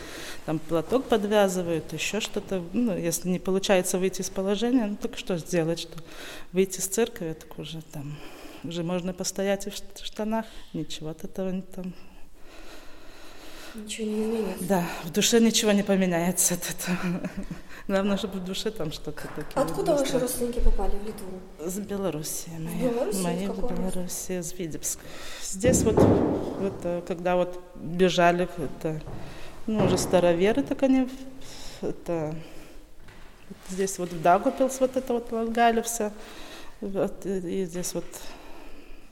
[0.45, 2.62] там платок подвязывают, еще что-то.
[2.73, 5.99] Ну, если не получается выйти из положения, ну так что сделать, что
[6.53, 8.17] выйти из церкви, так уже там,
[8.62, 11.95] уже можно постоять и в штанах, ничего от этого не там.
[13.77, 14.64] Ничего не изменится.
[14.64, 17.20] Да, в душе ничего не поменяется от этого.
[17.89, 19.45] Главное, чтобы в душе там что-то такое.
[19.55, 20.01] Откуда было.
[20.01, 21.41] ваши родственники попали в Литву?
[21.61, 22.51] С Белоруссии.
[22.59, 23.22] Мои, Белоруссии?
[23.22, 23.74] мои Из в?
[23.74, 25.03] Белоруссии, с Витебска.
[25.43, 29.01] Здесь вот, вот, э, когда вот бежали, это,
[29.66, 31.09] ну, уже староверы, так они,
[31.81, 32.35] это,
[33.68, 36.12] здесь вот в Дагупилс вот это вот Латгалия вся,
[36.81, 38.05] вот, и, здесь вот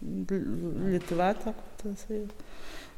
[0.01, 1.55] Литва так
[1.85, 2.27] вот, э,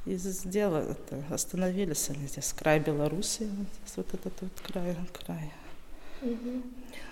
[0.07, 5.53] и сделали это, остановились они здесь, край Белоруссии, вот здесь вот этот вот край, край.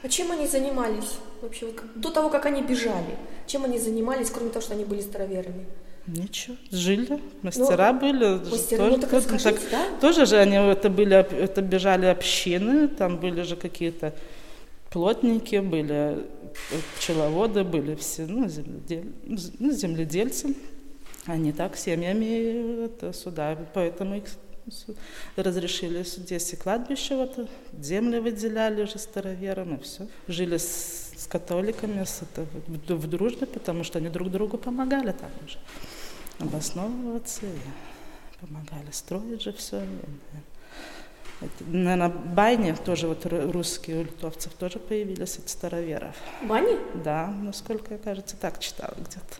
[0.03, 1.67] А чем они занимались вообще?
[1.67, 3.17] вот До того, как они бежали,
[3.47, 5.67] чем они занимались, кроме того, что они были староверами?
[6.07, 8.25] Ничего, жили, мастера были.
[8.27, 10.01] Ну, Мастера, тоже, ну так тоже, расскажите, так- да?
[10.01, 14.15] тоже же они, это были, это бежали общины, там были же какие-то
[14.91, 16.19] плотники, были э,
[16.99, 19.13] пчеловоды, были все, ну, земледель,
[19.59, 20.55] ну, земледельцы.
[21.27, 24.25] Они так семьями это, сюда, поэтому их
[25.37, 27.49] разрешили здесь и кладбище, вот,
[27.81, 30.07] земли выделяли уже староверам, и все.
[30.29, 35.13] Жили с, с католиками с, это, в, в дружбе, потому что они друг другу помогали
[35.13, 35.59] там уже
[36.39, 39.83] обосновываться и помогали строить же все.
[41.61, 46.15] Наверное, байни тоже вот ру- русские у литовцев тоже появились от староверов.
[46.43, 46.79] Бани?
[47.03, 49.37] Да, насколько я, кажется, так читала где-то.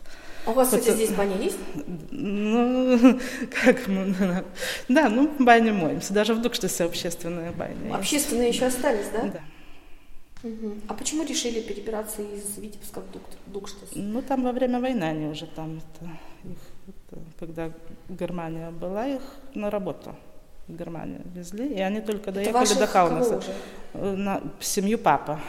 [0.47, 1.57] У вас, кстати, Это- здесь баня есть?
[2.11, 3.19] Ну,
[3.63, 4.43] как мы...
[4.89, 6.13] Да, ну, бани моемся.
[6.13, 7.75] Даже в Дукштасе общественная баня.
[7.83, 7.95] есть.
[7.95, 9.23] Общественные еще остались, да?
[9.23, 9.39] Да.
[10.43, 10.81] Мгм.
[10.87, 13.89] А почему решили перебираться из Витебска в Дук- Дукштас?
[13.95, 16.09] Ну, там во время войны они уже там, это,
[16.43, 17.71] их, это, когда
[18.09, 19.21] Германия была, их
[19.55, 20.15] на работу
[20.67, 23.41] в Германию везли, и они только Это доехали ваших до Каунаса.
[23.93, 25.39] Э, На семью папа.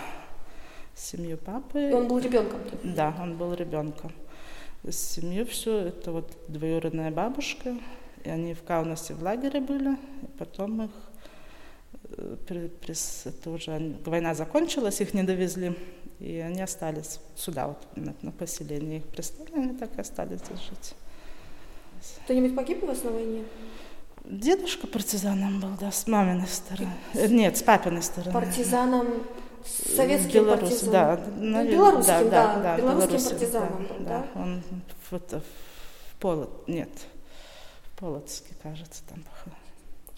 [0.95, 1.91] Семью папы.
[1.91, 2.59] И он был ребенком?
[2.83, 4.13] Да, он был ребенком.
[4.91, 7.77] Семью все, это вот двоюродная бабушка,
[8.25, 10.91] и они в Каунасе в лагере были, и потом их
[12.17, 15.77] э, при- прис- это уже война закончилась, их не довезли,
[16.21, 20.61] и они остались сюда, вот на, на поселение их пристали, они так и остались здесь
[20.61, 20.95] жить.
[22.25, 23.43] Кто-нибудь погиб у вас на войне?
[24.25, 26.91] Дедушка партизаном был, да, с маминой стороны.
[27.15, 28.33] Э, Нет, с папиной стороны.
[28.33, 29.07] Партизаном,
[29.67, 30.93] советским Белорус, партизаном?
[30.93, 34.27] да, Ну, навер- белорусским, да, да, белорусским Белоруссия, партизаном был, да?
[34.35, 34.63] Он
[35.11, 36.91] это, в Полот, нет,
[37.85, 39.67] в Полоцке, кажется, там похоронен.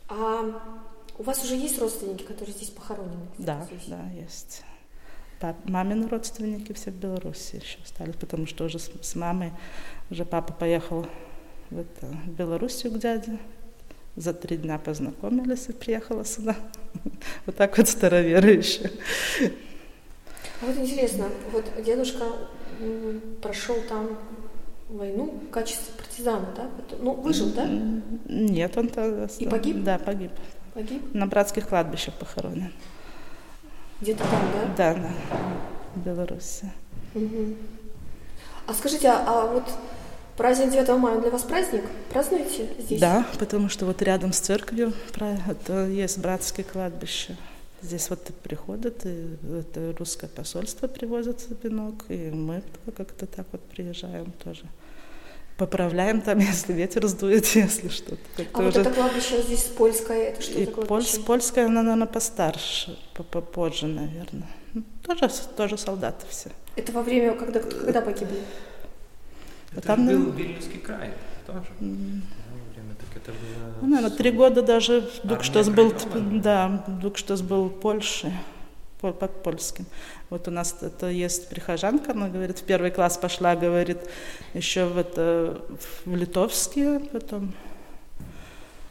[0.08, 0.78] А
[1.18, 3.26] у вас уже есть родственники, которые здесь похоронены?
[3.38, 3.86] Да, здесь?
[3.88, 4.62] да, есть.
[5.40, 9.52] Пап, мамины родственники все в Беларуси еще остались, потому что уже с, с мамой
[10.10, 11.06] уже папа поехал
[11.70, 13.38] в, это, в Белоруссию к дяде.
[14.18, 16.56] За три дня познакомились и приехала сюда.
[17.46, 18.90] Вот так вот староверы еще.
[20.60, 22.24] А вот интересно, вот дедушка
[23.40, 24.18] прошел там
[24.88, 26.68] войну в качестве партизана, да?
[26.98, 27.68] Ну, выжил, да?
[28.28, 29.84] Нет, он то И погиб?
[29.84, 30.32] Да, погиб.
[30.74, 31.14] Погиб?
[31.14, 32.72] На братских кладбищах похоронен.
[34.00, 34.42] Где-то там,
[34.76, 34.94] да?
[34.94, 35.12] Да, да,
[35.94, 36.72] в Беларуси.
[37.14, 37.56] Мгм.
[38.66, 39.64] А скажите, а, а вот
[40.38, 41.84] праздник 9 мая для вас праздник?
[42.10, 43.00] Празднуете здесь?
[43.00, 44.92] Да, потому что вот рядом с церковью
[45.90, 47.36] есть братские кладбища.
[47.82, 52.62] Здесь вот приходят, и это русское посольство привозит венок, и мы
[52.96, 54.62] как-то так вот приезжаем тоже.
[55.56, 58.18] Поправляем там, если ветер сдует, если что-то.
[58.52, 61.20] А вот уже- это кладбище здесь польское, это что И за польс- кладбище?
[61.20, 64.48] польская, она, наверное, постарше, по- попозже, наверное.
[64.74, 66.50] Ну, Тоже, тоже солдаты все.
[66.76, 68.38] Это во время, когда, когда погибли?
[69.72, 71.12] Это там, был ну, Вильнюсский край
[71.46, 71.66] тоже.
[72.98, 73.74] Так это было...
[73.82, 75.92] Ну, наверное, три года даже Дукштас был,
[76.42, 78.32] да, Дукштас был в Польше.
[79.00, 79.86] по, по польским.
[80.30, 83.98] Вот у нас это есть прихожанка, она говорит, в первый класс пошла, говорит,
[84.54, 85.60] еще в, это,
[86.04, 87.54] в литовские, потом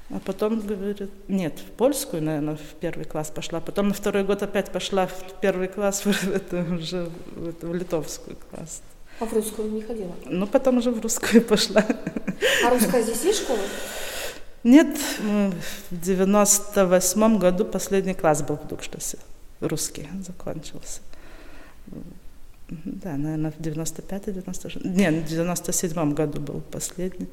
[0.10, 3.60] а потом, говорит, нет, в польскую, наверное, в первый класс пошла.
[3.60, 7.76] Потом на второй год опять пошла в первый класс, в, это, уже в, это, в
[7.76, 8.82] литовскую класс.
[9.20, 10.16] А в русскую не ходила?
[10.26, 11.84] Ну, потом уже в русскую пошла.
[12.66, 13.60] А русская здесь есть школа?
[14.64, 19.18] Нет, в 98 году последний класс был в Дукштасе.
[19.60, 21.02] Русский закончился.
[22.68, 24.86] Да, наверное, в 95-96...
[24.86, 27.30] Нет, в 97 году был последний.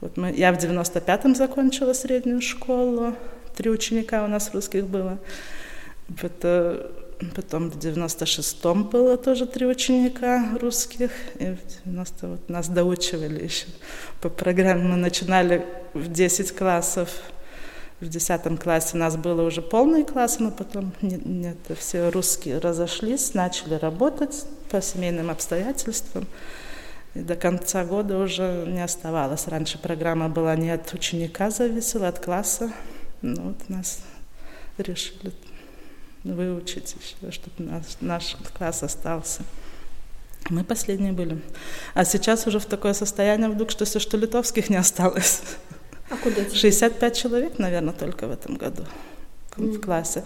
[0.00, 3.14] Вот мы, я в 95-м закончила среднюю школу.
[3.56, 5.18] Три ученика у нас русских было.
[6.22, 6.92] Это,
[7.34, 11.10] потом в 96-м было тоже три ученика русских.
[11.38, 13.66] И в 90 вот нас доучивали еще
[14.20, 14.84] по программе.
[14.84, 17.10] Мы начинали в 10 классов.
[18.00, 22.58] В 10 классе у нас было уже полный класс, но потом нет, нет, все русские
[22.58, 26.26] разошлись, начали работать по семейным обстоятельствам.
[27.14, 29.48] И до конца года уже не оставалось.
[29.48, 32.70] Раньше программа была не от ученика зависела, от класса.
[33.22, 33.98] Ну вот нас
[34.76, 35.32] решили
[36.24, 39.42] выучить еще, чтобы наш, наш класс остался.
[40.50, 41.40] Мы последние были.
[41.94, 45.42] А сейчас уже в такое состояние вдруг, что все, что литовских не осталось.
[46.10, 46.54] А куда эти?
[46.54, 48.84] 65 человек, наверное, только в этом году
[49.56, 49.72] mm.
[49.72, 50.24] в классе.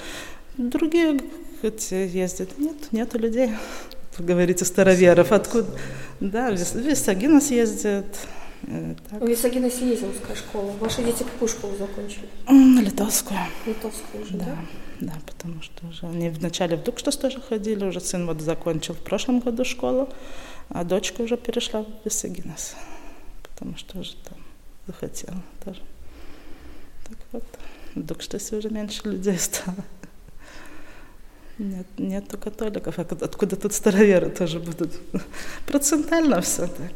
[0.57, 1.21] Другие
[1.61, 2.57] хоть ездят.
[2.59, 3.51] Нет, нету людей.
[4.19, 5.33] Вы говорите, староверов.
[5.33, 5.69] Откуда?
[6.21, 8.07] Да, в Висагинос ездят.
[8.67, 9.21] Э, так.
[9.21, 10.71] В Висагиносе есть русская школа.
[10.79, 12.29] Ваши дети какую школу закончили?
[12.81, 13.41] Литовскую.
[13.67, 14.45] Литовскую уже, да?
[14.45, 14.59] Да,
[15.03, 18.99] да потому что уже они вначале в Дукштас тоже ходили, уже сын вот закончил в
[18.99, 20.09] прошлом году школу,
[20.69, 22.77] а дочка уже перешла в Висагинос,
[23.43, 24.39] потому что уже там
[24.87, 25.81] захотела тоже.
[27.09, 27.45] Так вот,
[27.97, 29.85] в Дукштасе уже меньше людей стало.
[31.59, 34.93] Нет, нету католиков, а откуда тут староверы тоже будут?
[35.67, 36.93] Процентально все так.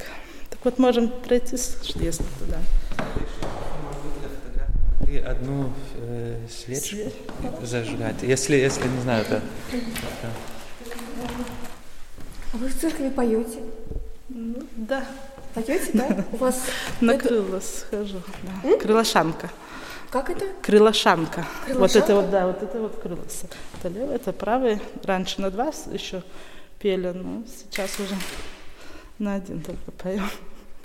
[0.51, 2.61] Так вот можем пройти, если туда.
[5.09, 7.13] И одну э, свечку Свеч?
[7.63, 9.41] зажигать, если, если не знаю, это...
[12.53, 13.61] А вы в церкви поете?
[14.29, 15.05] Ну, да.
[15.55, 16.25] Поете, да?
[16.33, 16.65] У вас...
[17.01, 18.77] На крыло схожу, да.
[18.79, 19.51] Крылошанка.
[20.11, 20.45] Как это?
[20.63, 21.47] Крылошанка.
[21.67, 21.79] Крылошанка?
[21.79, 23.23] Вот это вот, да, вот это вот крыло.
[23.79, 24.81] Это левый, это правый.
[25.05, 26.25] Раньше на два еще
[26.81, 28.15] пели, но сейчас уже
[29.19, 30.29] на один только поем.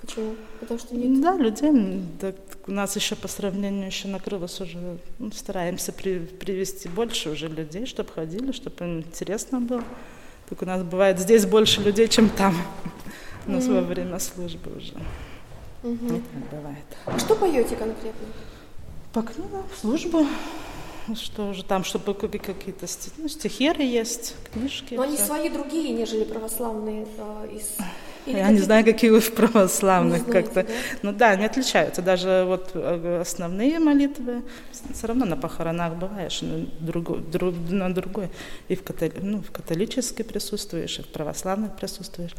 [0.02, 0.34] Почему?
[0.58, 1.20] Потому что нет?
[1.20, 2.32] Да, людей, да,
[2.66, 7.46] у нас еще по сравнению еще на крылос уже ну, стараемся при, привести больше уже
[7.46, 9.84] людей, чтобы ходили, чтобы им интересно было.
[10.48, 12.56] Так у нас бывает здесь больше людей, чем там.
[13.46, 13.74] Нас mm-hmm.
[13.74, 14.94] во время службы уже.
[15.84, 16.16] Mm-hmm.
[16.16, 16.84] Это бывает.
[17.06, 18.26] А что поете конкретно?
[19.12, 20.26] По книгам, службу.
[21.14, 22.86] Что же там, чтобы какие-то
[23.18, 24.94] ну, стихеры есть, книжки.
[24.94, 27.76] Но они свои другие, нежели православные э, из
[28.26, 30.62] или Я не знаю, какие вы в православных как-то.
[30.62, 30.68] Да?
[31.02, 32.02] Ну да, они отличаются.
[32.02, 34.42] Даже вот э, основные молитвы
[34.94, 38.30] все равно на похоронах бываешь на другой, друг, на другой.
[38.68, 42.34] И в, католи, ну, в католической присутствуешь, и в православных присутствуешь.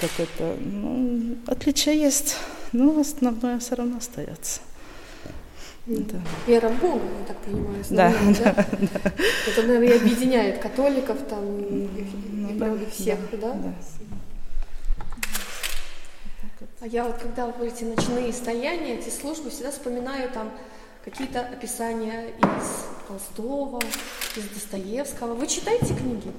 [0.00, 2.36] Так это, ну, отличия есть,
[2.72, 4.60] но основное все равно остается.
[5.86, 6.18] Да.
[6.48, 8.52] Вера в Бога, я так понимаю, да, да?
[8.52, 9.12] да, да.
[9.46, 13.52] Это, наверное, объединяет католиков там и, и, ну, и, да, и всех, да?
[13.52, 13.52] да?
[13.52, 13.74] да.
[16.78, 20.52] А я вот, когда вы говорите «ночные стояния», эти службы, всегда вспоминаю там
[21.04, 23.80] какие-то описания из Толстого,
[24.36, 25.34] из Достоевского.
[25.34, 26.30] Вы читаете книги?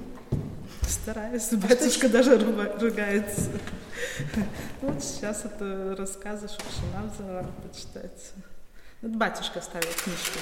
[0.82, 3.50] Стараюсь, батюшка а даже ругается.
[4.80, 8.32] Вот сейчас это рассказы Шукшина взяла почитать.
[9.02, 10.38] Вот батюшка ставит книжку.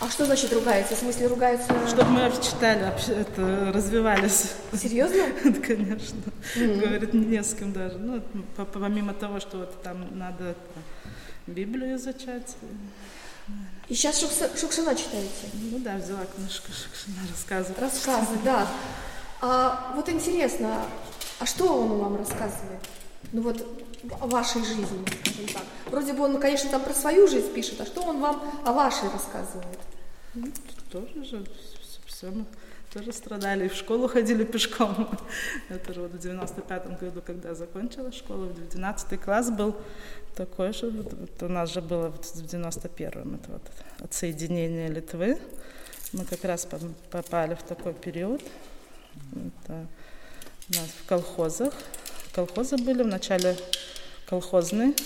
[0.00, 0.96] А что значит ругается?
[0.96, 1.68] В смысле ругается?
[1.88, 4.52] Чтобы мы читали, это, развивались.
[4.72, 5.32] Серьезно?
[5.66, 6.18] Конечно.
[6.56, 6.80] Mm-hmm.
[6.80, 7.98] Говорит, не с кем даже.
[7.98, 8.20] Ну,
[8.72, 10.60] помимо того, что вот там надо это,
[11.46, 12.56] Библию изучать.
[13.88, 15.48] И сейчас Шукшина читаете?
[15.54, 17.74] Ну да, взяла книжку Шукшина, рассказы.
[17.78, 18.66] Рассказы, да.
[19.40, 20.84] А вот интересно,
[21.38, 22.80] а что он вам рассказывает?
[23.32, 23.66] Ну вот
[24.02, 24.86] вашей жизни,
[25.24, 25.62] скажем так.
[25.86, 29.08] Вроде бы он, конечно, там про свою жизнь пишет, а что он вам о вашей
[29.10, 29.78] рассказывает?
[30.34, 30.48] Ну,
[30.90, 31.44] тоже же
[32.06, 32.44] все мы
[32.92, 35.08] тоже страдали, и в школу ходили пешком.
[35.68, 39.76] Это же вот в 95 году, когда закончила школу, в 12 класс был
[40.34, 43.62] такой же, вот у нас же было в 91-м, это вот
[43.98, 45.38] отсоединение Литвы.
[46.12, 46.66] Мы как раз
[47.10, 48.42] попали в такой период.
[49.34, 49.86] Это
[50.70, 51.74] у нас в колхозах.
[52.34, 53.56] Колхозы были вначале
[54.26, 54.96] колхозный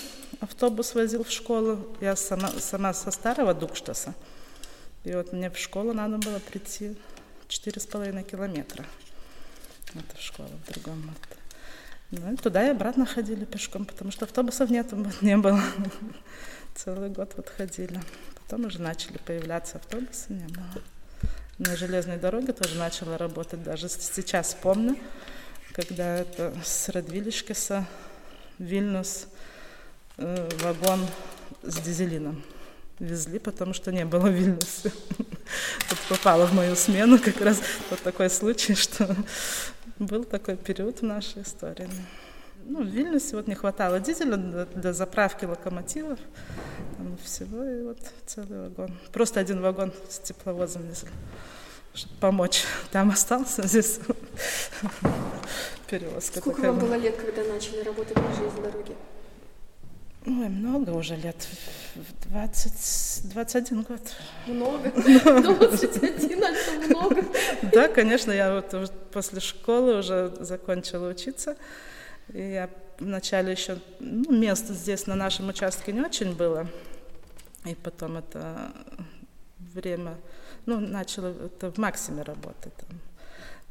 [0.40, 1.96] автобус возил в школу.
[2.00, 4.14] Я сама, сама со старого Дукштаса.
[5.04, 6.96] И вот мне в школу надо было прийти
[7.48, 8.84] четыре с половиной километра.
[9.94, 11.02] Это в школу в другом.
[11.02, 12.22] Вот.
[12.22, 15.62] Ну и туда и обратно ходили пешком, потому что автобусов нет, не было.
[16.74, 18.00] Целый год вот ходили.
[18.42, 20.66] Потом уже начали появляться автобусы, не было.
[21.58, 23.62] На железной дороге тоже начала работать.
[23.62, 24.96] Даже сейчас помню,
[25.76, 27.86] когда это с Радвилишкеса
[28.58, 29.26] Вильнюс
[30.16, 31.06] э, вагон
[31.62, 32.42] с дизелином
[32.98, 34.90] везли, потому что не было в Вильнюсе.
[35.90, 37.60] Вот попала в мою смену как раз
[37.90, 39.14] вот такой случай, что
[39.98, 41.90] был такой период в нашей истории.
[42.64, 46.18] Ну, в Вильнюсе вот не хватало дизеля для, для заправки локомотивов.
[46.96, 48.96] Там всего и вот целый вагон.
[49.12, 51.10] Просто один вагон с тепловозом везли,
[52.20, 52.64] помочь.
[52.90, 54.00] Там остался, здесь
[55.88, 56.40] перевозка.
[56.40, 58.94] Сколько вам было лет, когда начали работать на железной дороге?
[60.26, 61.36] Ой, много уже лет.
[62.28, 64.00] 20, 21 год.
[64.46, 64.90] Много?
[64.90, 67.24] 21, это много.
[67.62, 68.74] Да, конечно, я вот
[69.12, 71.56] после школы уже закончила учиться.
[72.32, 72.68] И я
[72.98, 76.66] вначале еще, ну, места здесь на нашем участке не очень было.
[77.64, 78.72] И потом это
[79.58, 80.16] время,
[80.66, 83.00] ну, начала это в Максиме работать там.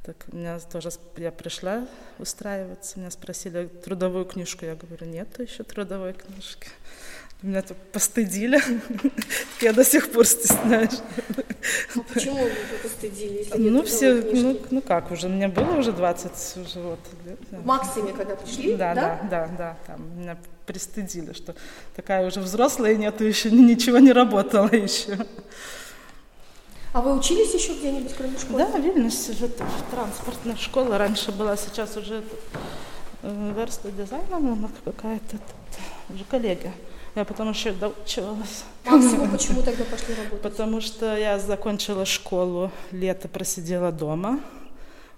[0.04, 1.88] Так меня тоже, я пришла
[2.20, 6.68] устраиваться, меня спросили трудовую книжку, я говорю, нет еще трудовой книжки.
[7.41, 8.62] Меня тут постыдили,
[9.62, 11.02] я до сих пор стесняюсь.
[11.96, 16.32] А почему вы постыдили, если Ну, все, ну, ну как уже, мне было уже 20
[16.66, 17.39] уже вот лет.
[17.52, 17.58] Да.
[17.58, 18.96] В Максиме, когда пришли, да?
[18.96, 21.56] Да, да, да, да, там меня пристыдили, что
[21.96, 25.18] такая уже взрослая, нету еще, ничего не работала еще.
[26.96, 28.60] А вы учились еще где-нибудь, кроме школы?
[28.60, 29.50] Да, в Вильнюсе же
[29.91, 32.24] транспортная школа раньше была, сейчас уже
[33.22, 35.36] э, верста дизайна, ну, какая-то
[36.10, 36.72] уже коллега.
[37.14, 38.64] Я потом еще доучивалась.
[38.86, 40.41] Максимум почему тогда пошли работать?
[40.41, 44.39] Потому что я закончила школу, лето просидела дома.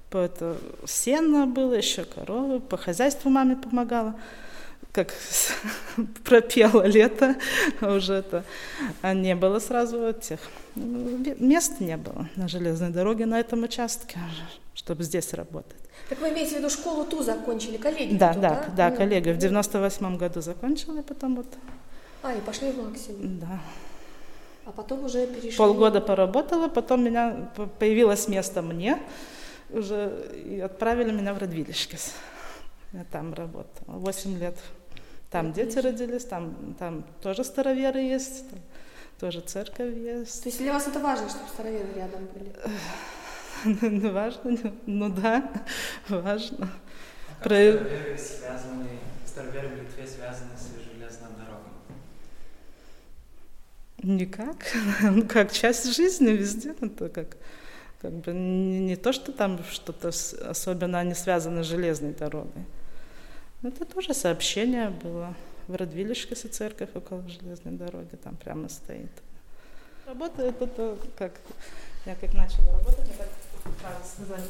[0.09, 0.57] По это
[0.87, 4.15] сено было, еще коровы, по хозяйству маме помогала
[4.97, 5.13] как
[6.23, 7.35] пропела лето,
[7.81, 8.43] уже это
[9.03, 10.39] а не было сразу этих
[10.75, 14.17] мест не было на железной дороге на этом участке,
[14.73, 15.77] чтобы здесь работать.
[16.09, 18.15] Так вы имеете в виду школу ту закончили, коллеги?
[18.15, 19.33] Да, ту, да, да, да, ну, коллега.
[19.33, 21.47] В 98 году закончила, потом вот.
[22.23, 23.39] А, и пошли в максимум.
[23.39, 23.59] Да.
[24.65, 25.57] А потом уже перешли.
[25.57, 28.99] Полгода поработала, потом меня появилось место мне,
[29.69, 32.13] уже и отправили меня в Радвилишкис.
[32.93, 33.97] Я там работала.
[33.97, 34.57] Восемь лет
[35.37, 38.59] там дети родились, там, там тоже староверы есть, там
[39.19, 40.41] тоже церковь есть.
[40.41, 42.51] То есть для вас это важно, чтобы староверы рядом были?
[43.81, 45.51] Ну, важно, ну да,
[46.09, 46.69] важно.
[47.39, 47.73] А Про...
[47.73, 48.89] староверы связаны,
[49.25, 51.71] староверы в Литве связаны с железной дорогой?
[54.03, 54.57] Никак,
[55.01, 57.37] ну как часть жизни везде, это как,
[57.99, 60.09] как бы не, не то, что там что-то
[60.49, 62.63] особенно не связано с железной дорогой.
[63.63, 65.33] Это тоже сообщение было.
[65.67, 69.11] В Радвилишкесе церковь около железной дороги, там прямо стоит.
[70.05, 71.33] Работает это как...
[72.05, 73.29] Я как начала работать, мне так
[73.81, 74.43] правильно сказали.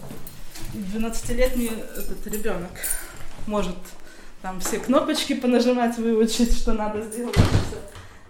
[0.74, 2.72] 12-летний этот ребенок
[3.48, 3.78] может
[4.42, 7.36] там все кнопочки понажимать, выучить, что надо сделать.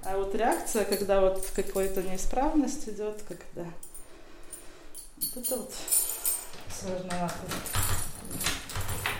[0.03, 3.67] А вот реакция, когда вот какой-то неисправность идет, когда
[5.17, 5.73] вот это вот
[6.69, 7.35] сложновато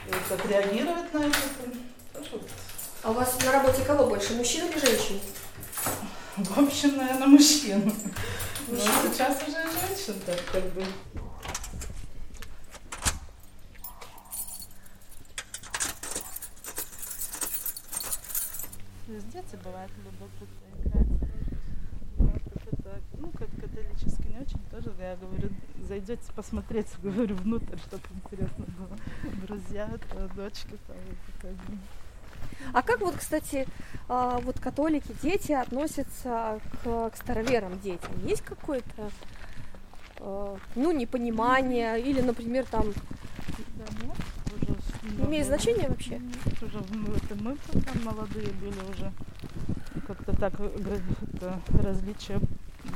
[0.08, 1.38] вот отреагировать на это.
[2.14, 2.42] Тоже.
[3.04, 5.20] А у вас на работе кого больше, мужчин или женщин?
[6.36, 7.94] В общем, наверное, мужчин.
[8.68, 10.86] Но сейчас уже женщин так как бы.
[19.08, 21.08] Дети бывает любопытно играть.
[23.20, 25.50] Ну, как католический не очень тоже, я говорю,
[25.88, 29.34] зайдете посмотреть, говорю, внутрь, чтобы интересно было.
[29.46, 29.90] Друзья,
[30.36, 31.50] дочки там.
[32.74, 33.68] А как вот, кстати,
[34.10, 38.12] а, вот католики, дети относятся к, к староверам детям?
[38.26, 39.12] Есть какое-то,
[40.20, 42.94] а, ну, непонимание или, например, там...
[43.76, 44.18] Да, нет,
[44.56, 46.20] уже имеет значение вообще?
[46.20, 49.12] Нет, уже это мы там молодые были уже.
[50.08, 52.40] Как-то так это, различия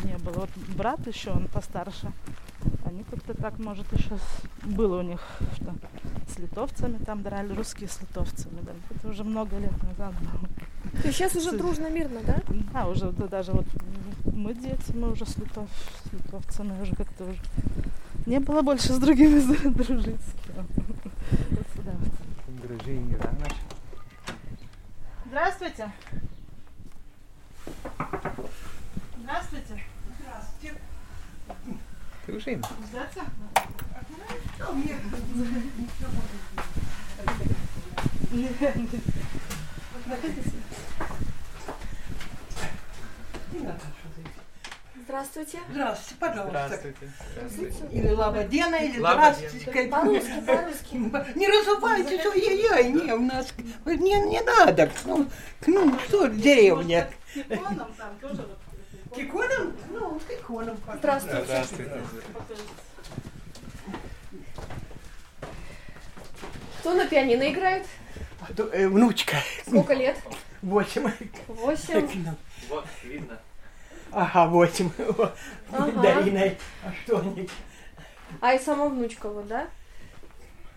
[0.04, 0.34] не было.
[0.34, 2.12] Вот брат еще, он постарше,
[2.86, 4.18] они как-то так, может, еще
[4.64, 5.22] было у них,
[5.56, 5.74] что
[6.28, 8.60] с литовцами там драли, русские с литовцами.
[8.62, 8.72] Да.
[8.96, 11.02] Это уже много лет назад было.
[11.02, 12.42] То есть сейчас уже дружно, мирно, да?
[12.74, 13.66] Да, уже да, даже вот
[14.26, 15.70] мы дети, мы уже с, литов,
[16.06, 17.40] с литовцами уже как-то уже
[18.26, 19.40] не было больше с другими
[19.70, 20.22] дружить.
[22.48, 23.56] Дружили, да, наши?
[25.26, 25.92] Здравствуйте.
[25.92, 25.92] Здравствуйте.
[26.12, 26.21] Здравствуйте.
[32.32, 32.64] Ты уже им.
[45.04, 45.60] Здравствуйте.
[45.70, 46.80] Здравствуйте, пожалуйста.
[47.34, 47.88] Здравствуйте.
[47.92, 49.88] Или лабадена, или здравствуйте.
[49.90, 51.38] По-русски, по-русски.
[51.38, 53.54] Не разувайтесь, ой-ой-ой, не, у нас,
[53.86, 55.28] не, не надо, ну,
[55.68, 57.12] ну, что деревня.
[57.36, 58.58] Иконам там тоже вот
[60.98, 61.44] Здравствуйте.
[61.46, 62.02] Здравствуйте.
[66.80, 67.86] Кто на пианино играет?
[68.42, 70.18] А э, Внучка, Сколько лет?
[70.62, 71.08] восемь.
[71.48, 72.24] Восемь.
[72.26, 72.36] Ну,
[72.70, 73.40] Вот, видно.
[74.12, 74.90] Ага, восемь.
[75.72, 76.02] Ага.
[76.02, 77.48] Дарина, а что они?
[78.40, 79.68] А и сама внучка вот, да?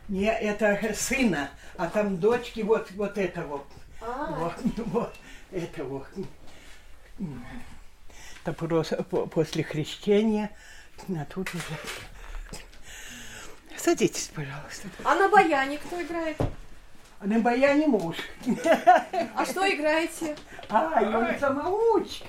[0.08, 3.66] Не, это сына, а там дочки вот, вот это вот.
[4.02, 4.54] А, Вот,
[4.86, 5.14] вот,
[5.50, 5.84] это
[8.44, 8.52] вот.
[8.52, 10.50] Это просто по- после крещения,
[11.08, 11.64] а тут уже...
[13.76, 14.88] Садитесь, пожалуйста.
[15.04, 16.36] а на баяне кто играет?
[17.20, 18.16] А на баяне муж.
[19.34, 20.36] А что играете?
[20.68, 22.26] А, и он самоучка.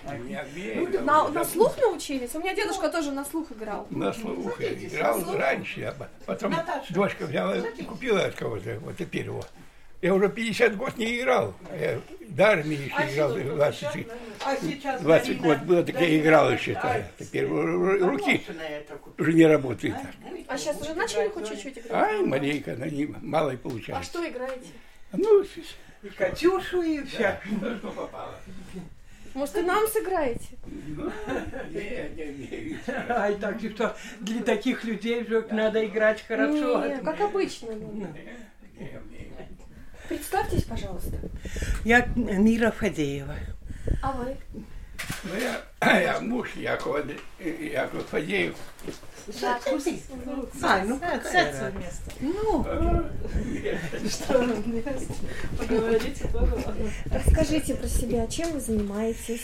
[1.02, 2.34] На, на слух научились?
[2.36, 3.88] У меня дедушка тоже на слух играл.
[3.90, 8.98] На слух я играл раньше, а потом Наташа, дочка взяла и купила от кого-то, вот
[8.98, 9.44] теперь его.
[10.02, 11.54] Я уже 50 год не играл.
[11.72, 14.08] а Я до армии еще играл 20,
[14.46, 16.80] А сейчас 20 Дарина- год было, так я играл а, еще.
[17.20, 18.44] Теперь ру- а руки
[19.18, 19.96] уже не работают.
[20.48, 21.92] А сейчас уже начали хоть чуть-чуть играть?
[21.92, 24.04] Ай, маленько, она не, мало и А получается.
[24.12, 24.68] что играете?
[25.14, 25.44] Ну,
[26.04, 27.40] И Катюшу, и вся.
[27.80, 28.36] что попало.
[29.34, 30.46] Может, и нам сыграете?
[30.66, 32.78] Не, не умею.
[33.10, 36.86] Ай, так что для таких людей же надо играть хорошо.
[36.86, 37.74] Не, как обычно.
[37.74, 38.08] ну.
[38.78, 39.35] Представьтесь,
[40.68, 41.18] пожалуйста.
[41.84, 43.36] Я Мира Фадеева.
[44.02, 44.36] А вы?
[45.24, 47.04] Ну, я, я муж Якова,
[47.40, 48.56] Яков Фадеев.
[50.62, 51.00] А, ну
[51.32, 52.12] Сядьте вместе.
[52.20, 52.64] Ну,
[55.58, 56.92] Поговорите тоже.
[57.12, 59.42] Расскажите про себя, чем вы занимаетесь?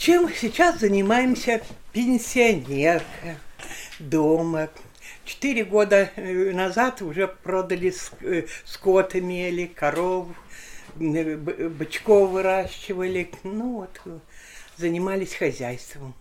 [0.00, 1.60] чем сейчас занимаемся
[1.92, 3.36] пенсионерка
[3.98, 4.70] дома.
[5.26, 7.92] Четыре года э, назад уже продали
[8.22, 10.28] э, скот имели, коров,
[11.00, 13.30] бычков выращивали.
[13.42, 14.22] Ну вот,
[14.76, 16.14] занимались хозяйством.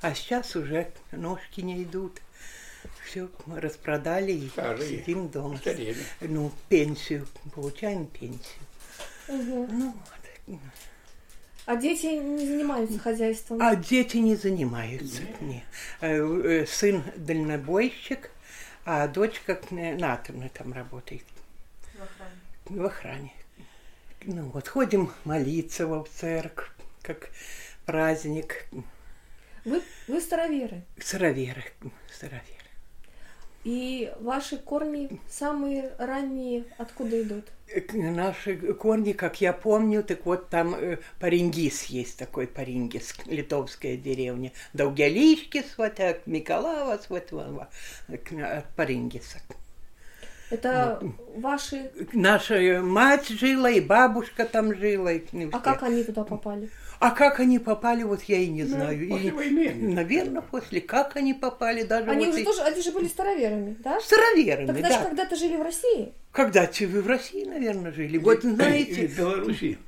[0.00, 2.20] А сейчас уже ножки не идут.
[3.04, 5.00] Все распродали и Старые.
[5.00, 5.56] сидим дома.
[5.58, 5.96] Старели.
[6.20, 8.62] Ну, пенсию, получаем пенсию.
[9.28, 9.68] Мгм.
[9.78, 9.94] Ну,
[10.46, 10.58] вот.
[11.66, 13.60] А дети не занимаются хозяйством?
[13.60, 15.20] А дети не занимаются.
[15.40, 15.64] Не.
[16.00, 18.30] Э, э, Сын дальнобойщик,
[18.86, 21.24] а дочка на атомной там работает.
[22.64, 23.32] В охране.
[24.24, 26.70] Ну вот, ходим молиться в церковь,
[27.02, 27.30] как
[27.86, 28.66] праздник.
[29.64, 30.82] Вы, вы староверы.
[30.98, 31.64] Староверы.
[32.12, 32.58] Староверы.
[33.64, 37.44] И ваши корни самые ранние откуда идут?
[37.68, 43.96] Э, Наши корни, как я помню, так вот там э, Парингис есть такой Парингис, литовская
[43.96, 44.52] деревня.
[44.72, 49.38] Даугелишкис, вот так, Миколавас, вот, от Парингиса.
[50.50, 51.00] Это
[51.36, 51.90] ваши...
[52.12, 55.12] Наша мать жила, и бабушка там жила.
[55.12, 55.50] и все.
[55.52, 56.68] А как они туда попали?
[57.00, 58.98] А как они попали, вот я и не знаю.
[58.98, 59.74] Ну, после И, войны.
[59.74, 60.80] Наверное, после.
[60.80, 64.00] Как они попали, даже Они вот уже и- тоже, они же были староверами, да?
[64.00, 64.98] Староверами, Тогда да.
[64.98, 68.18] же когда-то жили в России Когда-то вы в России, наверное, жили.
[68.18, 69.78] Вот И знаете, в Беларуси.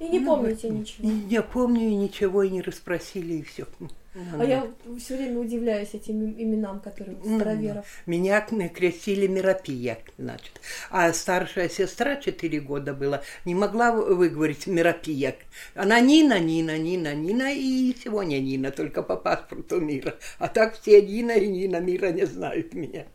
[0.00, 1.08] и не помните ничего.
[1.08, 3.66] не, не помню и ничего, и не расспросили, и все.
[4.12, 7.86] А я все время удивляюсь этим им- именам, которые у староверов.
[8.06, 10.60] Меня крестили Миропия, значит.
[10.90, 15.36] А старшая сестра, 4 года была, не могла вы- выговорить Миропия.
[15.74, 20.16] Она Нина, Нина, Нина, Нина и сегодня Нина, только по паспорту Мира.
[20.38, 23.06] А так все Нина и Нина Мира не знают меня.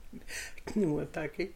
[0.76, 1.52] Ну, вот так и.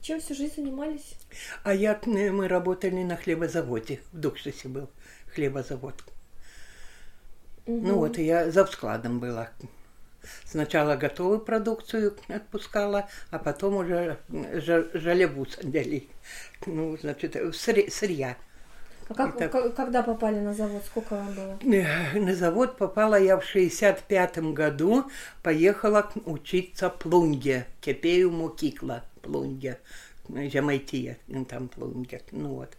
[0.00, 1.16] Чем всю жизнь занимались?
[1.64, 4.88] А я, мы работали на хлебозаводе, в Дукшисе был
[5.34, 6.02] хлебозавод.
[7.66, 9.48] Ну вот, я за складом была.
[10.44, 16.08] Сначала готовую продукцию отпускала, а потом уже жа- жалебу садили.
[16.66, 18.36] Ну, значит, сырья.
[19.08, 20.82] А как, ка- когда попали на завод?
[20.84, 21.58] Сколько вам было?
[22.14, 25.04] На завод попала я в 65 году,
[25.42, 29.78] поехала учиться плунге, кепею мукикла плунге,
[30.28, 32.70] Жемайтия, ну, там плунге, ну вот.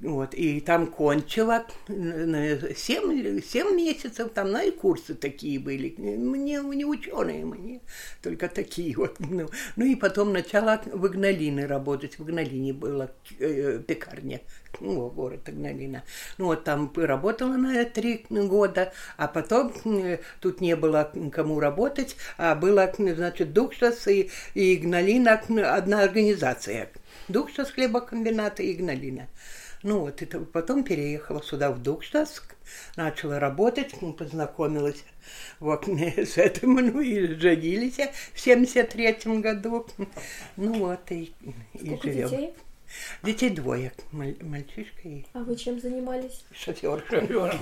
[0.00, 5.94] Вот, и там кончила э, 7, 7 месяцев, там, ну, и курсы такие были.
[5.98, 7.80] Мне не ученые, мне
[8.22, 9.18] только такие вот.
[9.20, 12.18] Ну, ну и потом начала в Игналине работать.
[12.18, 14.40] В Игналине была э, пекарня,
[14.80, 16.02] ну, город Игналина.
[16.38, 22.16] Ну вот там работала на три года, а потом э, тут не было кому работать,
[22.38, 25.42] а была, значит, Дукшас и, и Игналина
[25.74, 26.88] одна организация.
[27.28, 29.28] Дукшас хлебокомбината и Игналина.
[29.82, 32.54] Ну вот, это потом переехала сюда, в Дукштаск,
[32.96, 35.02] начала работать, ну, познакомилась
[35.58, 37.96] вот с этим, ну и женились
[38.34, 39.86] в 73 году.
[40.56, 41.32] Ну вот, и,
[41.74, 42.28] и Сколько живем.
[42.28, 42.54] детей?
[43.22, 46.44] Детей двое, маль- мальчишка и А вы чем занимались?
[46.52, 47.02] шофер.
[47.10, 47.58] Шофером.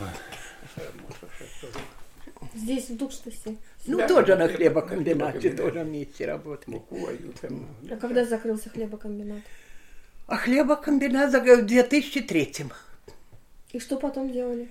[2.54, 3.56] Здесь, в Дукштасе.
[3.86, 5.56] Ну, Да, тоже на хлеб- хлебокомбинате, хлебокомбинат.
[5.74, 6.82] тоже вместе работали.
[7.90, 9.42] А когда закрылся хлебокомбинат?
[10.28, 12.66] А хлебокомбинат в 2003
[13.72, 14.68] И что потом делали?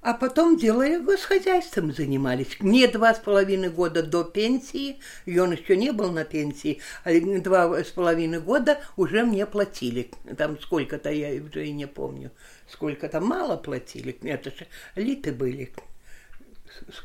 [0.00, 2.58] А потом делали хозяйством занимались.
[2.60, 7.12] Мне два с половиной года до пенсии, и он еще не был на пенсии, а
[7.40, 10.10] два с половиной года уже мне платили.
[10.38, 12.30] Там сколько-то, я уже и не помню,
[12.66, 14.16] сколько там мало платили.
[14.22, 15.74] Это же литы были.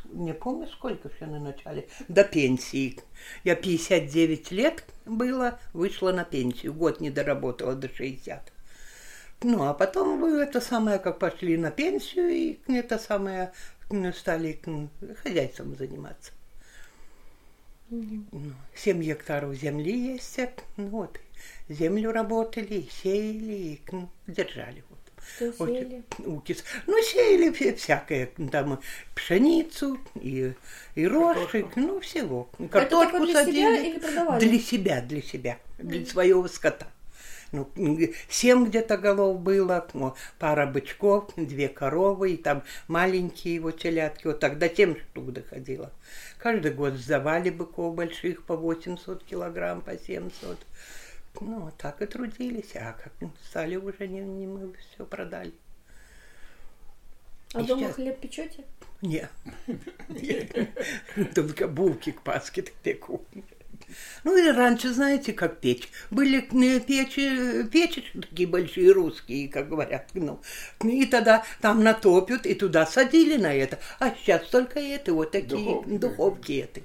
[0.06, 1.88] Не помню, сколько все на начале.
[2.08, 3.00] До пенсии.
[3.44, 6.74] Я 59 лет было, вышла на пенсию.
[6.74, 8.52] Год не доработала до 60.
[9.42, 13.54] Ну, а потом вы это самое, как пошли на пенсию, и это самое
[14.14, 14.60] стали
[15.24, 16.34] хозяйством заниматься.
[17.90, 20.40] Ну, Семь гектаров земли есть,
[20.78, 21.20] вот,
[21.70, 23.82] землю работали, сеяли, и
[24.28, 24.84] держали.
[25.36, 26.04] Что сеяли?
[26.20, 26.64] Укис.
[26.88, 28.80] Ну, сеяли ве- всякое, там
[29.16, 30.54] пшеницу и,
[30.96, 32.50] и рожек, ну, всего.
[32.72, 34.40] Картошку для себя или продавали?
[34.48, 36.88] Для себя, для себя, для своего скота.
[37.52, 37.68] Ну,
[38.30, 44.40] семь где-то голов было, ну, пара бычков, две коровы, и там маленькие его телятки, вот
[44.40, 45.92] тогда семь штук доходило.
[46.38, 50.60] Каждый год сдавали быков больших по 800 килограмм, по 700.
[51.42, 53.14] Ну, так и трудились, а как
[53.50, 55.54] стали уже, не, не мы все продали.
[57.54, 58.64] А И дома сейчас- хлеб печете?
[59.02, 59.30] Не.
[61.36, 63.26] Только булки к Пасхе пеку.
[64.24, 65.90] Ну и раньше, знаете, как печь.
[66.12, 66.42] Были
[66.80, 70.10] печи, печи такие большие русские, как говорят.
[70.14, 70.42] Ну,
[70.84, 73.80] и тогда там натопят, и туда садили на это.
[74.00, 75.98] А сейчас только это, вот такие Духовки.
[75.98, 76.82] духовки, это.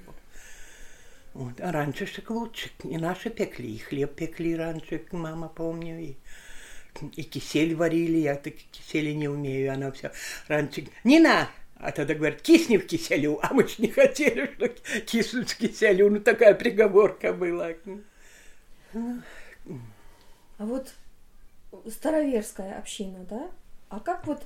[1.35, 1.59] Вот.
[1.59, 2.69] А раньше лучше.
[2.85, 6.15] И наши пекли, и хлеб пекли раньше, мама помню, и
[7.17, 10.13] и кисель варили, я так кисели не умею, она все
[10.47, 14.69] раньше, Нина, а тогда говорят, кисни в киселю, а мы ж не хотели, что
[15.01, 17.71] киснуть в киселю, ну такая приговорка была.
[18.93, 20.93] А вот
[21.89, 23.51] староверская община, да?
[23.89, 24.41] А как вот,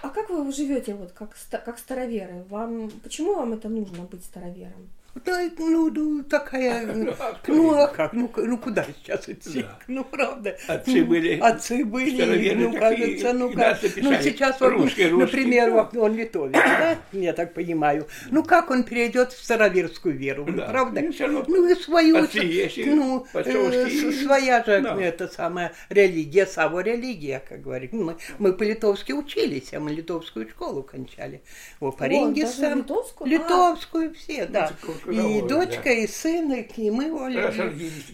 [0.00, 2.44] а как вы живете вот как, как староверы?
[2.48, 4.88] Вам, почему вам это нужно быть старовером?
[5.24, 9.62] Да, ну, ну, такая, Ну, а ну, а как, ну, ну, куда сейчас идти?
[9.62, 9.78] Да.
[9.88, 10.56] Ну, правда.
[10.66, 15.82] Отцы были Отцы были, ну, кажется, ну, как, ну, сейчас, вот, Русский, русский, например, да.
[15.82, 18.06] вот он литовец, да, я так понимаю.
[18.30, 20.66] Ну, как он перейдет в староверскую веру, ну, Да.
[20.66, 21.00] правда?
[21.00, 25.00] Ну, равно Ну, и свою, отцы есть, ну, э, своя же, Да.
[25.00, 27.92] это самая религия, саморелигия, как говорит.
[27.92, 31.42] Мы, мы по-литовски учились, а мы литовскую школу кончали.
[31.80, 32.78] Во Паринге даже сам.
[32.78, 33.26] литовскую?
[33.26, 33.30] А.
[33.32, 34.72] Литовскую все, да.
[35.10, 35.92] И дочка, да.
[35.92, 37.70] и сын, и и мы Литве,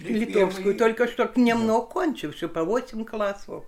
[0.09, 3.65] литовскую, мы- только что немного кончивши, по 8 классов.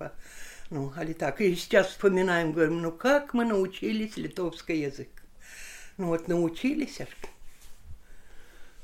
[0.70, 1.40] Ну, али так.
[1.40, 5.08] И сейчас вспоминаем, говорим, ну как мы научились литовский язык?
[5.96, 7.08] Ну вот научились, аж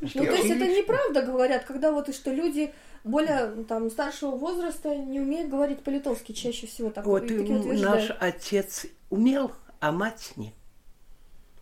[0.01, 2.73] Ну, то есть это неправда, говорят, когда вот и что люди
[3.05, 8.11] более там старшего возраста не умеют говорить по-литовски чаще всего так Вот и и наш
[8.19, 10.55] отец умел, а мать не.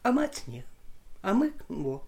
[0.03, 0.64] А мать не.
[1.22, 2.03] А мы, во,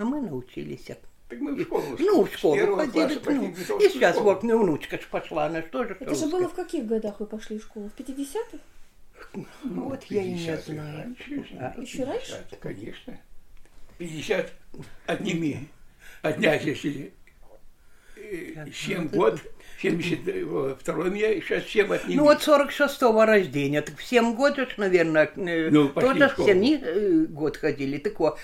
[0.00, 0.86] а мы научились.
[1.28, 1.84] Так мы в школу.
[1.98, 3.20] Ну, в школу ходили.
[3.26, 4.30] ну, и сейчас школу.
[4.30, 7.26] вот ну, внучка ж пошла, она что же Это же было в каких годах вы
[7.26, 7.90] пошли в школу?
[7.94, 8.58] В 50-х?
[9.62, 11.16] Ну, вот я и не 50 знаю.
[11.28, 11.80] раньше, А?
[11.80, 12.46] Еще раньше?
[12.50, 13.20] 50, Конечно.
[13.98, 14.52] 50
[15.06, 15.68] одними.
[16.22, 17.12] Отнять, если
[18.16, 19.38] э, 7 год,
[19.82, 22.16] 72 мне, сейчас 7 отними.
[22.16, 26.32] Ну вот 46-го рождения, так в 7 год уж, наверное, э, Ну, тоже в в
[26.32, 26.48] школу.
[26.48, 27.98] 7 э, год ходили.
[27.98, 28.38] Так вот,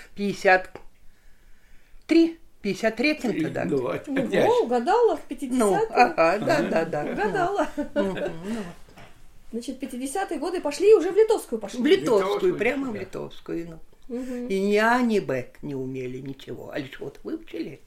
[2.06, 3.64] 53, 53-м тогда.
[3.64, 5.48] Ну, угадала в 50-е?
[5.50, 7.12] Ну, ага, да, да, да.
[7.12, 7.68] Угадала.
[7.94, 8.62] Мгм, ну,
[9.52, 11.80] Значит, 50-е годы пошли и уже в литовскую пошли.
[11.80, 13.68] В литовскую, Литовскую, прямо в литовскую.
[13.70, 13.78] Ну.
[14.16, 14.48] Мгм.
[14.48, 16.70] И ни А, ни Б не умели ничего.
[16.72, 17.80] А лишь вот выучили.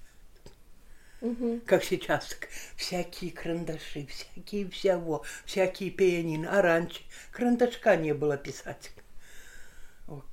[1.21, 1.61] Мгм.
[1.65, 2.37] Как сейчас,
[2.77, 6.45] всякие карандаши, всякие всего, всякие пианины.
[6.45, 7.01] А раньше
[7.31, 8.91] карандашка не было писать.
[10.07, 10.23] Вот.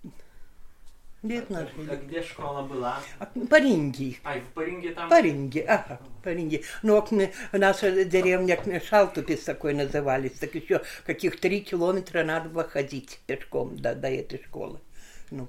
[1.23, 1.97] Бедно А жили.
[2.05, 3.01] где школа была?
[3.19, 4.17] А, По Ринге.
[4.23, 5.09] А, и в Паринге там?
[5.09, 6.63] По Ринге, ага, по Ринге.
[6.83, 7.05] Ну,
[7.53, 13.77] наша деревня к- Шалтупис такой назывались, так еще каких три километра надо было ходить пешком
[13.77, 14.79] до, до этой школы.
[15.31, 15.49] Ну.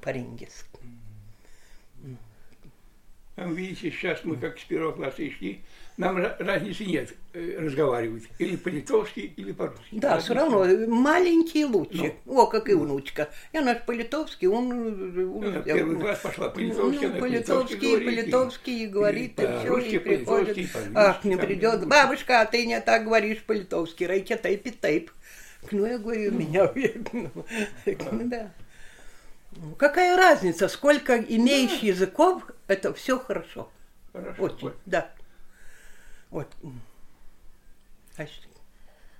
[3.35, 5.61] Там, видите, сейчас мы как с первого класса шли,
[5.97, 8.23] нам ра- разницы нет э, разговаривать.
[8.37, 9.83] Или по-литовски, или по-русски.
[9.93, 12.13] Да, Разницы все равно маленький лучше.
[12.27, 13.29] О, как и внучка.
[13.51, 14.71] Я наш по-литовски, он...
[14.71, 19.39] э, Ну, он- первый класс пошла по-литовски, Ну, она по-литовски, и говорит, по-литовски и говорит,
[19.39, 20.27] и все, по-русски, и приходит.
[20.27, 21.81] по-литовски, и по-английски, Ах, не там, придет.
[21.81, 24.03] ну, Бабушка, а ты не так говоришь по-литовски.
[24.03, 25.11] Рейке тейп и тейп.
[25.71, 26.71] Ну, я говорю, меня
[27.11, 28.51] ну, ну, да.
[29.55, 33.69] Ну, Какая разница, сколько имеешь языков, это все хорошо.
[34.13, 34.43] Хорошо.
[34.43, 35.11] Очень, да.
[36.29, 36.47] Вот.
[38.17, 38.25] А?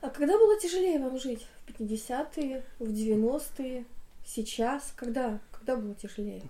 [0.02, 1.48] А когда было тяжелее вам жить?
[1.66, 3.86] В 50-е, в 90-е,
[4.26, 4.94] сейчас?
[4.96, 5.40] Когда?
[5.52, 6.42] Когда было тяжелее?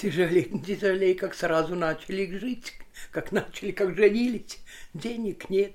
[0.00, 2.74] Тяжелее, тяжелее, как сразу начали жить,
[3.10, 4.58] как начали, как женились.
[4.94, 5.74] Денег нет,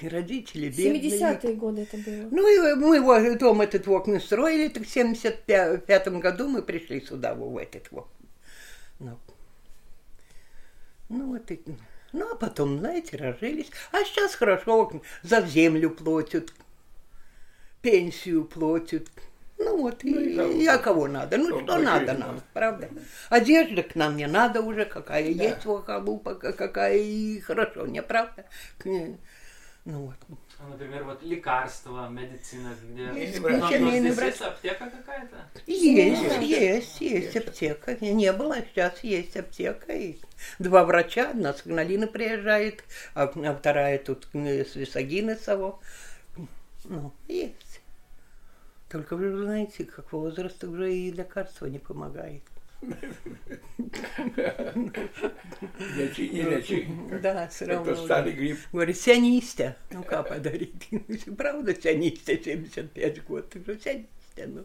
[0.00, 1.10] родители бедные.
[1.10, 2.28] 70-е годы это было.
[2.30, 7.00] Ну, и мы вот дом этот вот мы строили, так в 75 году мы пришли
[7.00, 8.08] сюда, в этот вот.
[9.00, 9.18] Ну,
[11.08, 11.60] ну вот и...
[12.12, 13.70] Ну, а потом, знаете, разжились.
[13.92, 14.90] А сейчас хорошо,
[15.22, 16.52] за землю платят,
[17.80, 19.08] пенсию платят.
[19.58, 20.10] Ну вот, и,
[20.62, 21.36] и а кого надо?
[21.38, 22.88] Ну, Ну, что надо нам, правда?
[23.30, 28.02] Одежда к нам не надо уже, какая есть вот халупа, ка- какая и хорошо, не
[28.02, 28.44] правда?
[28.84, 29.18] Ну
[29.84, 30.16] вот.
[30.62, 33.26] А, Например, вот лекарства, медицина, где...
[33.26, 35.36] Есть Ну, но здесь есть аптека какая-то?
[35.66, 37.96] Есть, есть, есть аптека.
[38.00, 39.92] Не было, а сейчас есть аптека.
[39.92, 40.18] И
[40.58, 42.84] два врача, одна с Игналины приезжает,
[43.14, 45.80] а а вторая тут с Висагинесово.
[46.84, 47.80] Ну, есть.
[48.88, 52.42] Только вы знаете, как возраст уже и лекарство не помогает.
[55.96, 56.88] Лечи, не лечи.
[57.22, 57.92] Да, все равно.
[57.92, 58.58] Это старый грипп.
[58.72, 59.76] Говорит, сянистя.
[59.90, 60.88] Ну-ка, подарить.
[61.38, 63.50] Правда, сянистя, 75 год.
[63.50, 64.64] Ты же сянистя, ну.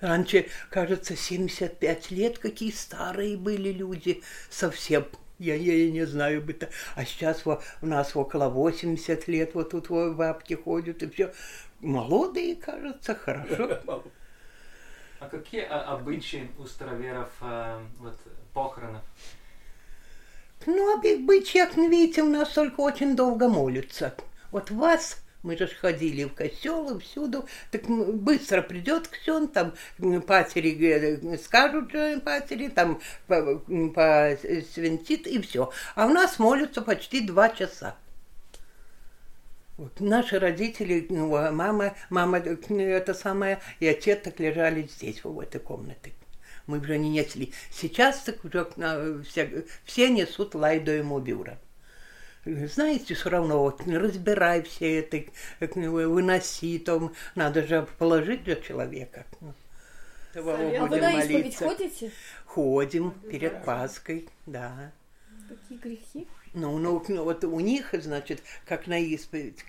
[0.00, 5.06] Раньше, кажется, 75 лет, какие старые были люди совсем.
[5.38, 6.68] Я, я, я не знаю бы то.
[6.94, 11.32] А сейчас во- у нас около 80 лет, вот тут во- бабки ходят и все.
[11.80, 13.80] Молодые, кажется, хорошо.
[15.18, 18.18] А какие а, обычаи у староверов а, вот,
[18.52, 19.02] похоронов?
[20.66, 24.14] Ну, а б- бычьяк, ну, видите, у нас только очень долго молятся.
[24.50, 29.74] Вот вас, мы же ходили в костел и всюду, так быстро придет ксен, там
[30.26, 31.92] патери э, скажут
[32.24, 35.70] патери, там по- м, посвятит и все.
[35.94, 37.96] А у нас молятся почти два часа.
[39.76, 45.22] Вот наши родители, ну, а мама, мама, э, это самое, и отец так лежали здесь,
[45.22, 46.12] в этой комнате.
[46.66, 47.52] Мы уже не несли.
[47.70, 51.58] Сейчас так уже э, все, все несут лайдуему бюро.
[52.46, 55.24] Знаете, все равно, вот, разбирай все это,
[55.60, 59.26] выноси, там, надо же положить для человека.
[59.40, 59.52] Ну.
[60.36, 61.64] А вы на исповедь молиться.
[61.68, 62.12] ходите?
[62.44, 64.92] Ходим перед Пасхой, да.
[65.48, 66.28] Какие грехи?
[66.56, 69.62] Ну, ну, ну, вот у них, значит, как на исповедь,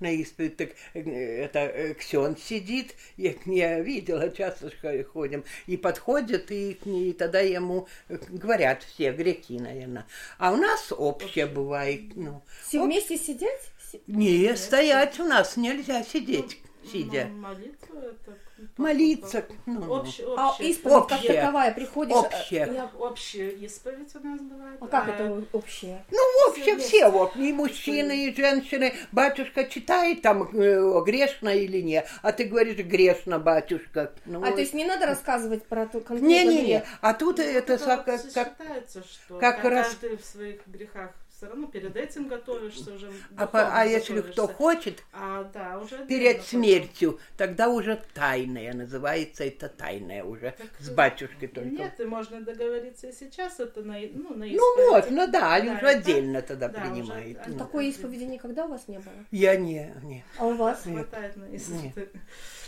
[0.00, 1.00] на исповедь, так э,
[1.44, 4.72] это э, Ксен сидит, я, я видела, часто
[5.04, 10.04] ходим, и подходят, и, и тогда ему э, говорят все греки, наверное.
[10.38, 12.42] А у нас общее бывает, ну.
[12.66, 13.70] Все Об- вместе сидеть?
[13.92, 16.58] Си- Не, стоять у нас нельзя сидеть,
[16.90, 17.28] сидя.
[17.30, 18.36] Ну, молитва это...
[18.76, 20.64] Молиться, ну, Общая, А общая.
[20.70, 21.34] исповедь как Общее.
[21.40, 22.16] таковая приходишь?
[22.16, 22.66] Общее.
[22.68, 24.78] э, я- Общая исповедь у нас бывает.
[24.80, 26.04] А как это общее?
[26.10, 28.94] Ну, вообще Все все, вот, и мужчины, и женщины.
[29.12, 32.04] Батюшка читает там, э, грешно или не.
[32.22, 34.12] А ты говоришь, грешно, батюшка.
[34.24, 36.84] Ну, А то есть не надо рассказывать про ту конкретно Не-не-не.
[37.00, 40.66] А тут это Ну, са- вот как, как- что как как раз- ты в своих
[40.66, 41.10] грехах
[41.42, 43.10] все равно перед этим готовишься уже.
[43.36, 49.68] а, а если кто хочет, А, да, уже перед смертью, тогда уже тайное, называется это
[49.68, 51.70] тайное уже, Так, с батюшкой только.
[51.70, 55.74] Нет, и можно договориться и сейчас, это на, ну, на Ну, можно, да, они Да,
[55.78, 57.40] уже это- отдельно тогда да, принимают.
[57.40, 59.14] уже Ну, Такой исповеди никогда у вас не было?
[59.32, 60.24] Я не, не.
[60.38, 60.84] А у вас?
[60.84, 61.92] Хватает на исповеди.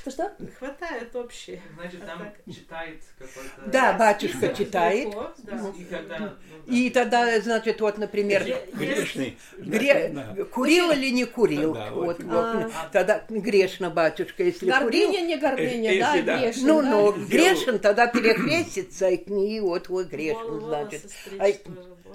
[0.05, 0.33] Что-что?
[0.59, 1.63] Хватает общий.
[1.77, 3.71] Значит, А там читает какой-то...
[3.71, 5.07] Да, батюшка читает.
[5.09, 5.73] грехов, да.
[5.79, 6.19] И когда...
[6.19, 6.27] ну,
[6.67, 6.75] да.
[6.75, 8.45] И тогда, значит, вот, например,
[8.75, 9.39] Грешный.
[9.57, 10.45] Гре- значит, да.
[10.45, 11.73] Курил или не курил?
[11.73, 12.55] Да, вот, вот.
[12.55, 12.73] вот.
[12.93, 15.09] Тогда грешно, батюшка, если курил.
[15.09, 16.39] Гордыня, не гордыня, Если да, да.
[16.43, 16.91] грешен, Ну, да?
[16.91, 21.11] ну, грешен, тогда перекрестится, и вот вот грешен, значит.
[21.39, 21.47] А,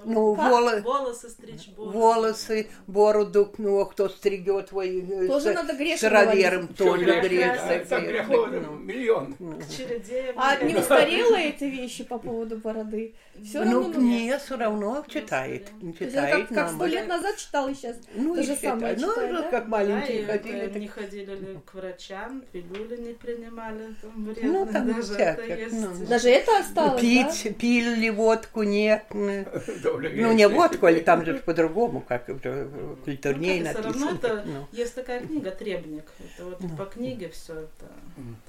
[0.06, 0.50] ну, Как?
[0.50, 1.98] воло- Волосы стричь бороду.
[1.98, 6.76] волосы, бороду, ну, кто стригет твои э, Тоже с- надо грешно говорить.
[6.78, 7.79] тоже грешно.
[7.84, 8.50] Да, Там грехов
[8.80, 9.34] миллион.
[9.34, 10.34] К череде.
[10.36, 13.14] А не устарело эти вещи по поводу бороды?
[13.44, 14.02] Все Ну, равно...
[14.02, 15.68] не, все равно читает,
[15.98, 19.00] читает как, как сто лет назад читал и сейчас Ну, то и же самое читает.
[19.02, 19.50] Ну, читает, уже да?
[19.50, 20.58] как Да, маленькие и ходили.
[20.60, 25.02] э, так- не ходили ли к врачам, пилюли не принимали, там Ну, вредно там даже
[25.04, 25.74] всякое, это есть.
[25.76, 26.06] ну.
[26.08, 29.04] Даже это осталось, Пить, пили водку, нет.
[29.14, 29.46] ну,
[30.16, 32.70] Ну, не водку, а там же по-другому, как уже
[33.04, 34.18] культурнее все равно написано.
[34.34, 34.68] это Ну.
[34.72, 36.06] есть такая книга Требник.
[36.38, 37.92] Это вот по книге все это,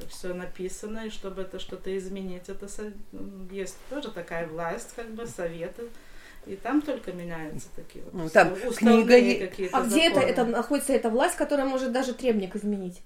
[0.08, 2.66] все написано, и чтобы это что-то изменить, это
[3.50, 5.84] есть тоже такая власть, как бы советы.
[6.46, 10.30] И там только меняются такие вот Ну, там уставные книга какие-то А где это, законы.
[10.30, 13.02] это находится эта власть, которая может даже требник изменить?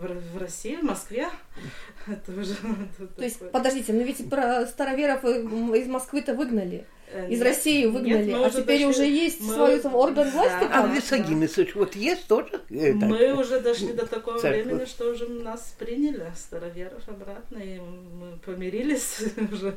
[0.00, 1.28] В, Р- в России, в Москве.
[2.06, 2.52] Это уже...
[3.00, 3.50] это То есть, такое.
[3.50, 5.40] подождите, но ведь про староверов э,
[5.78, 9.04] из Москвы-то выгнали, Э, из нет, России нет, выгнали, мы а уже теперь дошли- уже
[9.06, 10.58] есть мы- свой там орган власти.
[10.62, 10.66] Да.
[10.66, 10.90] А там?
[10.92, 12.60] в Висагинесович вот есть тоже?
[12.68, 13.06] это?
[13.06, 14.64] Мы уже дошли до такого Церковь.
[14.66, 19.20] времени, что уже нас приняли, староверов обратно, и мы помирились
[19.52, 19.76] уже,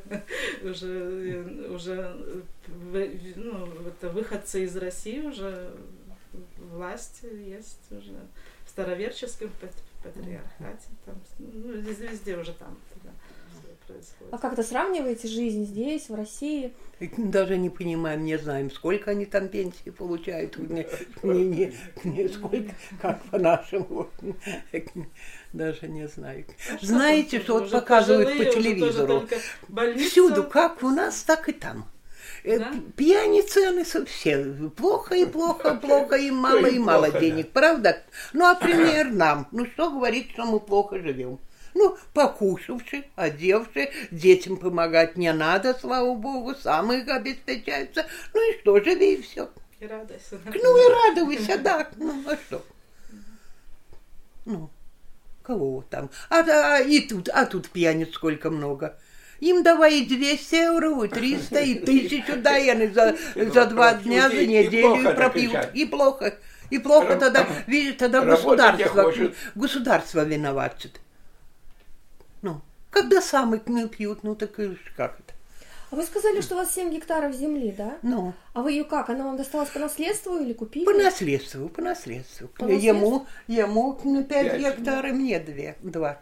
[0.64, 2.16] уже, уже
[2.92, 5.70] вы- ну, это выходцы из России уже
[6.74, 8.16] власть есть уже
[8.66, 9.52] в староверческом
[10.04, 13.10] патриархате, там, ну, везде, везде уже там да,
[13.52, 14.34] всё происходит.
[14.34, 16.74] А как то сравниваете жизнь здесь, в России?
[17.18, 20.58] Даже не понимаем, не знаем, сколько они там пенсии получают.
[20.70, 20.86] Не,
[21.24, 21.74] не, не,
[22.04, 24.10] не сколько, как по-нашему.
[25.54, 26.45] Даже не знаю.
[26.82, 29.28] Знаете, что вот Уже показывают пожилые, по телевизору?
[29.97, 31.86] Всюду, как у нас, так и там.
[32.44, 32.74] Э, Да?
[32.96, 34.72] Пьяницы они совсем.
[34.72, 38.02] Плохо и плохо, плохо и мало и мало денег, правда?
[38.34, 39.48] Ну, а пример нам.
[39.52, 41.40] Ну, что говорить, что мы плохо живем?
[41.76, 48.06] Ну, покушавши, одевши, детям помогать не надо, слава богу, сам их обеспечаются.
[48.34, 49.50] Ну и что, живи и все.
[49.80, 50.32] И радость.
[50.32, 51.88] Ну и радуйся, да.
[51.96, 52.66] Ну, а что?
[54.46, 54.70] Ну,
[55.44, 56.10] кого там?
[56.30, 58.98] А, а, и тут, а тут пьяниц сколько много.
[59.40, 63.94] Им давай и 200 евро, и 300, и 1000 дай, и они за, за два
[63.94, 65.56] дня, за неделю и пропьют.
[65.74, 66.36] И плохо.
[66.70, 69.12] И плохо тогда, видишь, тогда государство,
[69.56, 71.00] государство виноватит.
[72.42, 72.62] Ну,
[72.92, 75.34] когда сами не пьют, ну так и как это?
[75.92, 77.98] А вы сказали, что у вас 7 гектаров земли, да?
[78.04, 79.10] Ну, А вы ее как?
[79.10, 80.86] Она вам досталась по наследству или купили?
[80.86, 82.48] по наследству, по наследству.
[82.50, 84.60] По Ему, ему на 5 Пять.
[84.62, 86.20] гектаров, мне 2, 2.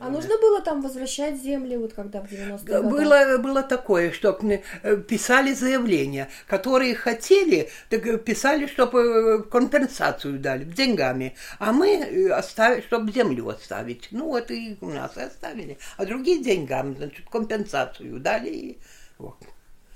[0.00, 2.88] А нужно было там возвращать земли, вот когда в 90-е годы?
[2.88, 10.64] Было, было такое, что э, писали заявления, которые хотели, так э, писали, чтобы компенсацию дали
[10.64, 14.08] деньгами, а мы э, оставили, чтобы землю оставить.
[14.10, 15.78] Ну вот и у нас и оставили.
[15.96, 18.48] А другие деньгам, значит, компенсацию дали.
[18.48, 18.78] И,
[19.18, 19.36] вот.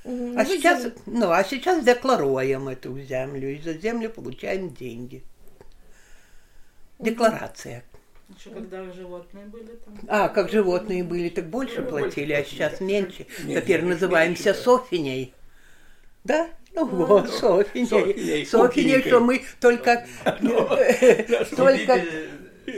[0.05, 0.39] Мгм.
[0.39, 5.23] А сейчас, ну, а сейчас декларуем эту землю, и за землю получаем деньги.
[6.99, 7.85] Декларация.
[8.39, 9.99] Еще когда животные были там.
[10.09, 13.27] А, как животные были, так больше платили, а сейчас меньше.
[13.47, 14.65] Теперь называемся меньше, да.
[14.65, 15.35] Софиней.
[16.25, 16.49] Да?
[16.73, 17.87] Ну вот, Софиней.
[17.87, 20.07] Софиней, Софиней, что мы только...
[21.57, 22.01] Только...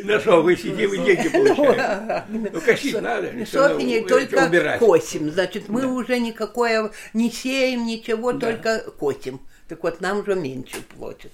[0.05, 2.25] На что вы сидите, вы деньги получаете?
[2.53, 3.27] Ну, косить надо.
[3.27, 5.31] это только косим.
[5.31, 9.41] Значит, мы уже никакое не сеем, ничего, только косим.
[9.69, 11.33] Так вот, нам уже меньше платят.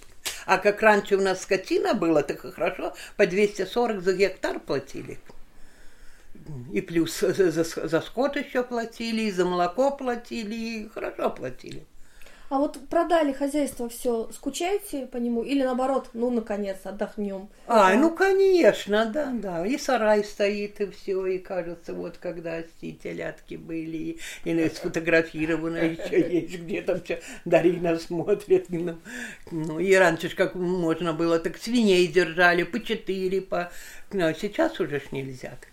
[0.49, 5.21] А как раньше у нас скотина была, так и хорошо, по 240 за гектар платили.
[6.73, 11.87] И плюс за, за- скот еще платили, и за молоко платили, и хорошо платили.
[12.51, 15.43] А вот продали хозяйство все, скучаете по нему?
[15.43, 17.51] Или наоборот, ну, наконец, отдохнем?
[17.67, 19.67] А, ну конечно, да, да.
[19.67, 25.77] И сарай стоит, и все, и кажется, вот когда эти телятки были, и, и сфотографировано
[25.77, 27.21] еще есть где-то все.
[27.45, 28.71] Дарина смотрит.
[28.71, 28.99] Ну,
[29.51, 33.71] ну, и раньше ж как можно было, так свиней держали по четыре, по...
[34.11, 35.51] Ну, а сейчас уже ж нельзя.
[35.51, 35.69] так.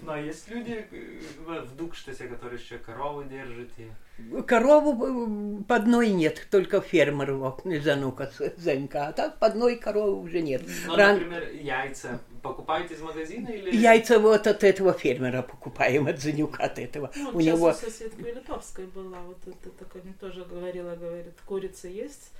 [0.00, 1.20] Ну, а есть люди э,
[1.66, 3.86] в Дукштасе, которые еще коровы держат и...
[4.46, 10.62] Корову э, подной нет, только фермер вот, Занука, Зенька, а так подной коровы уже нет.
[10.86, 13.74] Ну, Ран- например, яйца покупаете из магазина или...
[13.76, 17.10] Яйца вот от этого фермера покупаем, от Занюка, от этого.
[17.16, 17.68] Ну, У сейчас него...
[17.70, 22.30] у соседки Литовской была, вот это так они тоже говорила, говорит, курица есть,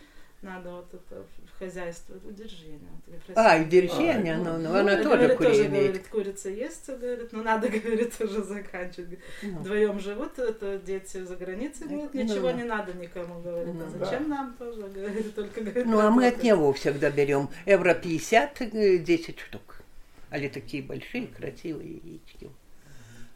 [0.44, 1.24] надо вот это
[1.58, 2.78] хозяйство, удержение.
[3.06, 7.42] Вот, а, удержение, ну, ну, она тоже говорит, курей тоже, говорит, курица есть, говорит, ну
[7.42, 9.18] надо, говорит, уже заканчивать.
[9.42, 9.58] Ну.
[9.60, 12.56] Вдвоем живут, это дети за границей, говорит, ничего Ну.
[12.58, 13.74] не надо никому, говорит.
[13.74, 13.84] Ну.
[13.86, 15.86] А зачем нам тоже, говорит, только говорит.
[15.86, 16.44] Ну, а мы от работать.
[16.44, 19.80] него всегда берем евро 50, э, 10 штук.
[20.30, 22.50] Али такие большие, красивые яички.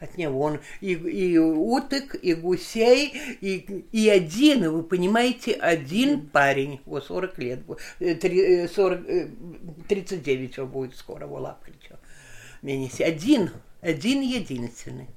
[0.01, 6.81] От него он и, и уток, и гусей, и, и один, вы понимаете, один парень,
[6.87, 9.29] вот 40 лет, бу- э, три- э, 40, э,
[9.89, 11.99] 39 его будет скоро, в Лапкрича.
[12.63, 13.05] Менесе.
[13.05, 13.51] Один,
[13.81, 15.09] один единственный.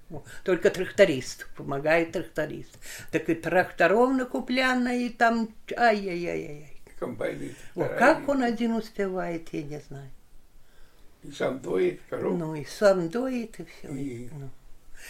[0.43, 2.77] Только тракторист, помогает тракторист.
[3.11, 6.67] Так и тракторов накупляно, и там, ай-яй-яй-яй.
[6.99, 7.51] Комбайны.
[7.75, 10.09] О, как он один успевает, я не знаю.
[11.23, 12.35] И сам доит коров.
[12.37, 13.87] Ну и сам доит, и все.
[13.95, 14.49] И- Ну.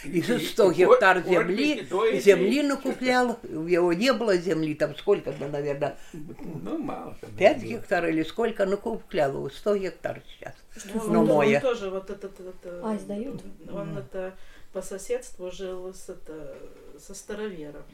[0.04, 1.86] И- И за и- 100 и гектар земли,
[2.20, 7.16] земли накуплял, у него не было земли, там сколько, ну, наверное, Ну, мало.
[7.20, 7.68] там 5 было.
[7.70, 10.54] гектар или сколько накуплял, 100 гектар сейчас.
[10.94, 11.60] Ну, Но он, он мое.
[11.60, 13.42] тоже вот этот, это, А, сдают?
[13.72, 14.34] Он это
[14.72, 16.56] по соседству жил с, это,
[16.98, 17.84] со старовером.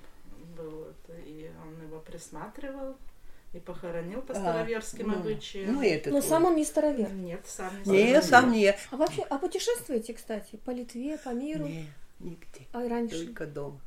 [0.57, 2.97] Был это, и он его присматривал
[3.53, 5.75] и похоронил по А, староверским ну, обычаям.
[5.75, 7.11] Ну, это Но сам он не старовер.
[7.13, 8.75] Нет, сам Не, сам не.
[8.91, 11.67] А вообще, а путешествуете, кстати, по Литве, по миру?
[11.67, 11.87] Не,
[12.21, 12.67] нигде.
[12.73, 13.27] А раньше?
[13.27, 13.81] Только дома.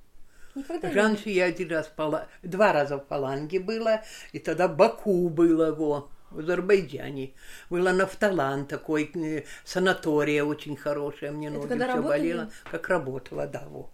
[0.56, 4.68] Никогда не Раньше я один раз, в Пала- два раза в Паланге была, и тогда
[4.68, 7.32] Баку было, во, в Азербайджане.
[7.70, 12.10] Была Нафталан, такой э, санатория очень хорошая, мне ноги все работали?
[12.10, 13.90] болело, как работала, да, во.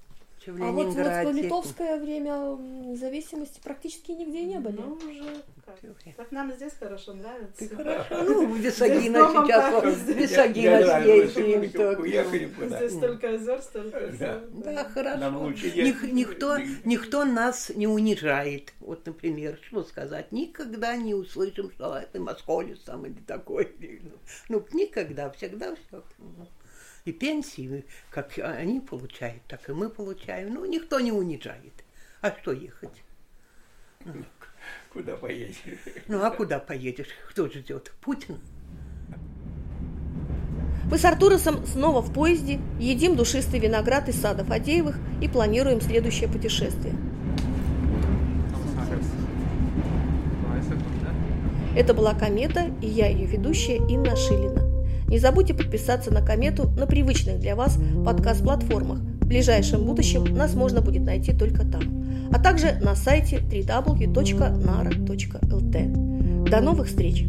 [0.48, 1.42] В А вот, вот в Ленинграде.
[1.42, 4.78] литовское время м, независимости практически нигде не были.
[4.78, 5.76] Ну, уже как.
[6.16, 7.54] Так нам здесь хорошо нравится.
[7.58, 8.24] Ты хорошо.
[8.24, 11.64] Ну, в Висагина сейчас, Висагина съездим.
[12.68, 14.40] Здесь столько озер, столько Да.
[14.42, 14.64] всего.
[14.64, 16.08] Да, Нам хорошо.
[16.12, 18.74] никто, никто нас не унижает.
[18.80, 20.32] Вот, например, что сказать?
[20.32, 23.76] Никогда не услышим, что «А, это московец там или такой.
[24.50, 26.04] Ну, никогда, всегда все.
[27.08, 30.54] И пенсии, как они получают, так и мы получаем.
[30.54, 31.86] Ну, никто не унижает.
[32.20, 33.02] А что ехать?
[34.92, 35.56] Куда поедешь?
[36.10, 37.08] Ну, а куда поедешь?
[37.30, 37.94] Кто ждет?
[38.02, 38.38] Путин?
[40.92, 46.28] Мы с Артуросом снова в поезде, едим душистый виноград из сада Фадеевых и планируем следующее
[46.28, 46.94] путешествие.
[51.74, 54.77] Это была «Комета» и я, ее ведущая Инна Шилина.
[55.08, 59.00] Не забудьте подписаться на «Комету» на привычных для вас подкаст-платформах.
[59.00, 61.82] В ближайшем будущем нас можно будет найти только там.
[62.32, 64.10] А также на сайте www.nara.lt.
[66.50, 67.26] До новых встреч!